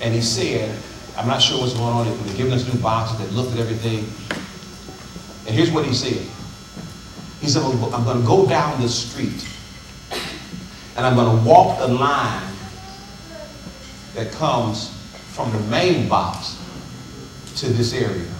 and 0.02 0.14
he 0.14 0.22
said, 0.22 0.78
I'm 1.18 1.28
not 1.28 1.42
sure 1.42 1.60
what's 1.60 1.74
going 1.74 1.94
on, 1.94 2.06
they're 2.06 2.38
giving 2.38 2.54
us 2.54 2.72
new 2.72 2.80
boxes, 2.82 3.20
they 3.20 3.36
looked 3.36 3.54
at 3.54 3.60
everything. 3.60 4.00
And 5.48 5.56
here's 5.56 5.72
what 5.72 5.86
he 5.86 5.94
said. 5.94 6.28
He 7.44 7.50
said, 7.50 7.62
I'm 7.62 8.06
going 8.06 8.22
to 8.22 8.26
go 8.26 8.48
down 8.48 8.82
the 8.82 8.88
street 8.88 9.46
and 10.96 11.06
I'm 11.06 11.14
going 11.14 11.38
to 11.38 11.44
walk 11.44 11.78
the 11.78 11.90
line 11.90 12.54
that 14.16 14.32
comes 14.32 14.98
from 15.34 15.52
the 15.52 15.60
main 15.64 16.08
box 16.08 16.58
to 17.58 17.66
this 17.68 17.94
area. 17.94 18.32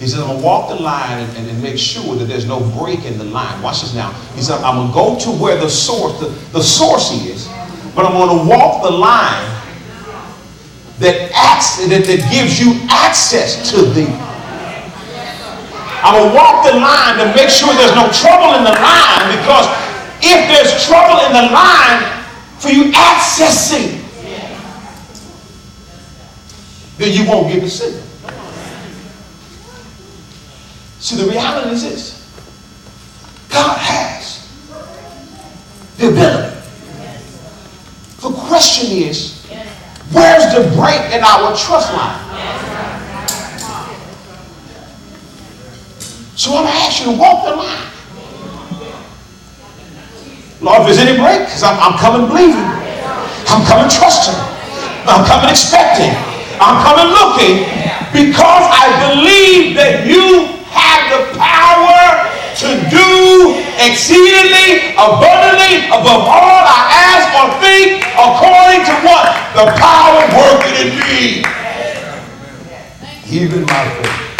He 0.00 0.08
said, 0.08 0.18
I'm 0.18 0.26
going 0.26 0.40
to 0.40 0.44
walk 0.44 0.68
the 0.68 0.82
line 0.82 1.20
and, 1.20 1.36
and, 1.36 1.48
and 1.48 1.62
make 1.62 1.78
sure 1.78 2.16
that 2.16 2.24
there's 2.24 2.44
no 2.44 2.58
break 2.76 3.04
in 3.04 3.18
the 3.18 3.24
line. 3.24 3.62
Watch 3.62 3.82
this 3.82 3.94
now. 3.94 4.10
He 4.34 4.42
said, 4.42 4.58
I'm 4.64 4.74
going 4.74 4.88
to 4.88 4.94
go 5.22 5.32
to 5.32 5.40
where 5.40 5.56
the 5.56 5.70
source, 5.70 6.18
the, 6.18 6.26
the 6.50 6.60
source 6.60 7.12
is, 7.12 7.46
but 7.94 8.04
I'm 8.04 8.14
going 8.14 8.36
to 8.36 8.50
walk 8.50 8.82
the 8.82 8.90
line 8.90 9.62
that, 10.98 11.30
acts, 11.36 11.86
that, 11.86 12.04
that 12.04 12.32
gives 12.32 12.58
you 12.58 12.80
access 12.90 13.70
to 13.70 13.82
the 13.82 14.33
I'm 16.04 16.20
going 16.20 16.28
to 16.28 16.36
walk 16.36 16.66
the 16.66 16.76
line 16.76 17.16
to 17.16 17.34
make 17.34 17.48
sure 17.48 17.72
there's 17.72 17.96
no 17.96 18.12
trouble 18.12 18.58
in 18.58 18.64
the 18.64 18.76
line 18.76 19.24
because 19.40 19.64
if 20.20 20.36
there's 20.52 20.84
trouble 20.84 21.24
in 21.24 21.32
the 21.32 21.50
line 21.50 22.22
for 22.58 22.68
you 22.68 22.92
accessing, 22.92 24.04
then 26.98 27.10
you 27.10 27.26
won't 27.26 27.50
get 27.50 27.62
the 27.62 27.70
signal. 27.70 28.02
See, 31.00 31.16
the 31.16 31.30
reality 31.30 31.70
is 31.70 31.82
this 31.82 32.24
God 33.50 33.78
has 33.78 34.44
the 35.96 36.08
ability. 36.08 36.54
The 38.20 38.30
question 38.30 38.90
is, 38.90 39.46
where's 40.12 40.54
the 40.54 40.68
break 40.76 41.00
in 41.12 41.22
our 41.24 41.56
trust 41.56 41.92
line? 41.94 42.73
So 46.36 46.50
I'm 46.58 46.66
to 46.66 46.70
ask 46.70 46.98
you 46.98 47.12
to 47.12 47.18
walk 47.18 47.46
the 47.46 47.54
line. 47.54 47.94
Lord, 50.60 50.82
if 50.82 50.86
there's 50.90 50.98
any 50.98 51.14
break, 51.14 51.46
because 51.46 51.62
I'm, 51.62 51.78
I'm 51.78 51.94
coming 51.98 52.26
believing. 52.26 52.58
I'm 53.46 53.62
coming 53.70 53.86
trusting. 53.86 54.34
I'm 55.06 55.22
coming 55.30 55.50
expecting. 55.50 56.10
I'm 56.58 56.82
coming 56.82 57.12
looking 57.14 57.70
because 58.10 58.66
I 58.66 59.14
believe 59.14 59.78
that 59.78 60.10
you 60.10 60.50
have 60.74 61.02
the 61.14 61.38
power 61.38 62.26
to 62.66 62.68
do 62.90 63.54
exceedingly 63.78 64.94
abundantly 64.98 65.86
above 65.86 66.26
all 66.26 66.62
I 66.66 66.82
ask 67.14 67.30
or 67.30 67.46
think 67.62 68.02
according 68.18 68.82
to 68.90 68.94
what? 69.06 69.30
The 69.54 69.66
power 69.78 70.22
working 70.34 70.74
in 70.82 70.90
me. 70.98 71.46
Even 73.30 73.62
my 73.66 73.86
faith. 74.02 74.33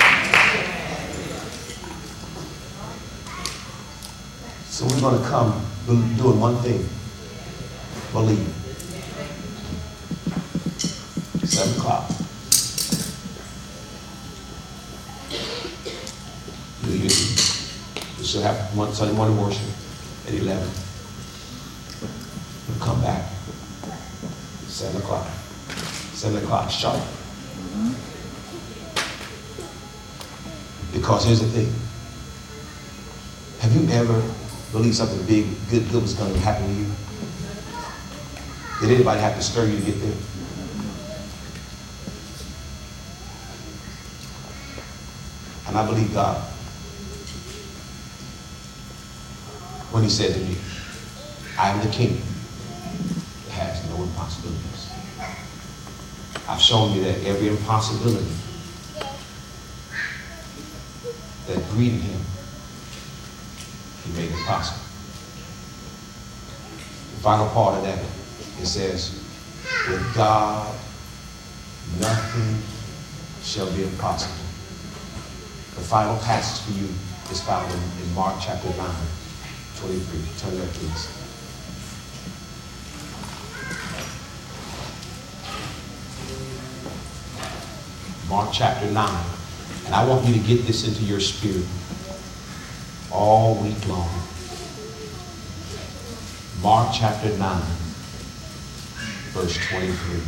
We're 4.85 5.01
going 5.01 5.23
to 5.23 5.29
come 5.29 5.65
doing 5.87 6.39
one 6.39 6.57
thing. 6.57 6.87
Believe. 8.13 8.53
Seven 11.49 11.75
o'clock. 11.79 12.11
New 16.85 16.97
Year's 16.97 17.19
Eve. 17.19 18.19
We 18.19 18.25
still 18.25 18.43
have 18.43 18.77
one 18.77 18.93
Sunday 18.93 19.15
morning 19.15 19.41
worship 19.41 19.67
at 20.27 20.35
11. 20.35 20.69
We'll 22.69 22.79
come 22.79 23.01
back. 23.01 23.27
Seven 24.67 25.01
o'clock. 25.01 25.27
Seven 26.13 26.45
o'clock 26.45 26.71
sharp. 26.71 27.03
Because 30.93 31.25
here's 31.25 31.41
the 31.41 31.47
thing. 31.47 31.73
Have 33.61 33.75
you 33.75 33.89
ever 33.95 34.23
believed 34.75 34.97
something 34.97 35.25
big, 35.27 35.47
good, 35.71 35.89
good 35.93 36.03
was 36.03 36.15
going 36.15 36.33
to 36.33 36.41
happen 36.41 36.67
to 36.67 36.73
you? 36.75 36.87
Did 38.81 38.97
anybody 38.97 39.21
have 39.21 39.37
to 39.37 39.43
stir 39.43 39.67
you 39.67 39.79
to 39.79 39.85
get 39.85 40.01
there? 40.01 40.17
And 45.69 45.79
I 45.79 45.87
believe 45.87 46.13
God 46.13 46.43
when 49.93 50.03
He 50.03 50.11
said 50.11 50.35
to 50.35 50.41
me, 50.41 50.57
I 51.57 51.71
am 51.71 51.87
the 51.87 51.93
King 51.93 52.21
that 53.47 53.53
has 53.53 53.89
no 53.91 54.03
impossibilities. 54.03 54.91
I've 56.49 56.61
shown 56.61 56.97
you 56.97 57.05
that 57.05 57.25
every 57.25 57.47
impossibility 57.47 58.27
that 61.47 61.71
greeted 61.71 62.01
Him, 62.01 62.24
Possible. 64.45 64.85
The 67.17 67.21
final 67.23 67.49
part 67.49 67.79
of 67.79 67.85
that, 67.85 67.99
it 68.61 68.67
says, 68.67 69.19
with 69.89 70.15
God, 70.15 70.75
nothing 71.99 72.59
shall 73.43 73.71
be 73.75 73.85
impossible. 73.85 74.35
The 75.77 75.81
final 75.81 76.19
passage 76.19 76.65
for 76.67 76.79
you 76.79 76.89
is 77.31 77.41
found 77.41 77.73
in, 77.73 77.79
in 78.03 78.15
Mark 78.15 78.37
chapter 78.41 78.69
9, 78.69 78.77
23. 79.81 80.21
Turn 80.39 80.59
there, 80.59 80.69
please. 80.75 81.09
Mark 88.29 88.51
chapter 88.53 88.91
9, 88.91 89.25
And 89.87 89.95
I 89.95 90.07
want 90.07 90.27
you 90.27 90.35
to 90.35 90.41
get 90.41 90.67
this 90.67 90.87
into 90.87 91.03
your 91.03 91.21
spirit 91.21 91.67
all 93.11 93.55
week 93.63 93.89
long. 93.89 94.11
Mark 96.65 96.95
chapter 96.95 97.29
9, 97.37 97.63
verse 99.35 99.59
23. 99.69 100.21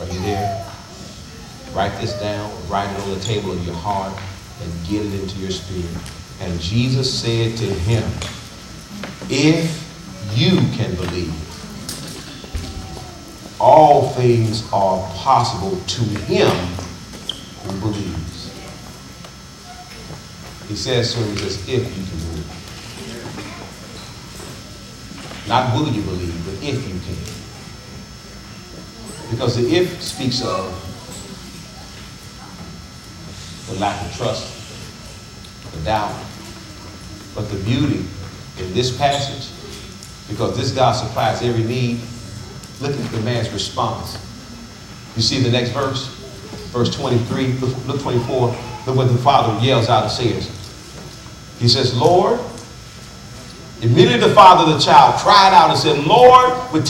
Are 0.00 0.12
you 0.12 0.20
there? 0.20 0.66
Write 1.72 1.98
this 1.98 2.12
down, 2.20 2.52
write 2.68 2.94
it 2.94 3.00
on 3.00 3.14
the 3.14 3.20
table 3.20 3.52
of 3.52 3.64
your 3.64 3.74
heart, 3.76 4.12
and 4.60 4.70
get 4.86 5.06
it 5.06 5.18
into 5.18 5.38
your 5.38 5.50
spirit. 5.50 5.96
And 6.42 6.60
Jesus 6.60 7.10
said 7.10 7.56
to 7.56 7.64
him, 7.64 8.04
If 9.30 9.80
you 10.34 10.58
can 10.76 10.94
believe, 10.96 11.32
all 13.58 14.10
things 14.10 14.70
are 14.74 15.00
possible 15.14 15.80
to 15.80 16.02
him 16.02 16.50
who 17.64 17.80
believes. 17.80 18.52
He 20.68 20.76
says 20.76 21.14
to 21.14 21.20
him, 21.20 21.30
he 21.30 21.38
says, 21.38 21.66
if 21.66 21.96
you 21.96 22.04
can 22.04 22.18
believe. 22.18 22.33
Not 25.46 25.74
will 25.74 25.88
you 25.88 26.02
believe, 26.02 26.44
but 26.44 26.54
if 26.62 26.82
you 26.88 27.00
can. 27.00 27.18
Because 29.30 29.56
the 29.56 29.74
if 29.74 30.02
speaks 30.02 30.42
of 30.42 30.80
the 33.68 33.80
lack 33.80 34.00
of 34.04 34.16
trust, 34.16 34.50
the 35.72 35.84
doubt. 35.84 36.14
But 37.34 37.50
the 37.50 37.58
beauty 37.64 38.04
in 38.58 38.72
this 38.74 38.96
passage, 38.96 39.50
because 40.28 40.56
this 40.56 40.70
God 40.70 40.92
supplies 40.92 41.42
every 41.42 41.64
need, 41.64 42.00
look 42.80 42.92
at 42.92 43.10
the 43.10 43.20
man's 43.20 43.50
response. 43.52 44.18
You 45.16 45.22
see 45.22 45.42
the 45.42 45.50
next 45.50 45.70
verse? 45.70 46.06
Verse 46.72 46.94
23, 46.94 47.52
look, 47.54 47.86
look 47.86 48.00
24. 48.00 48.48
Look 48.86 48.96
what 48.96 49.08
the 49.08 49.18
father 49.18 49.64
yells 49.64 49.88
out 49.88 50.04
and 50.04 50.12
says. 50.12 50.48
He 51.58 51.68
says, 51.68 51.96
Lord, 51.98 52.40
immediately 53.84 54.28
the 54.28 54.34
father 54.34 54.70
of 54.70 54.78
the 54.78 54.84
child 54.84 55.20
cried 55.20 55.52
out 55.52 55.70
and 55.70 55.78
said, 55.78 55.98
Lord, 56.04 56.72
with 56.72 56.86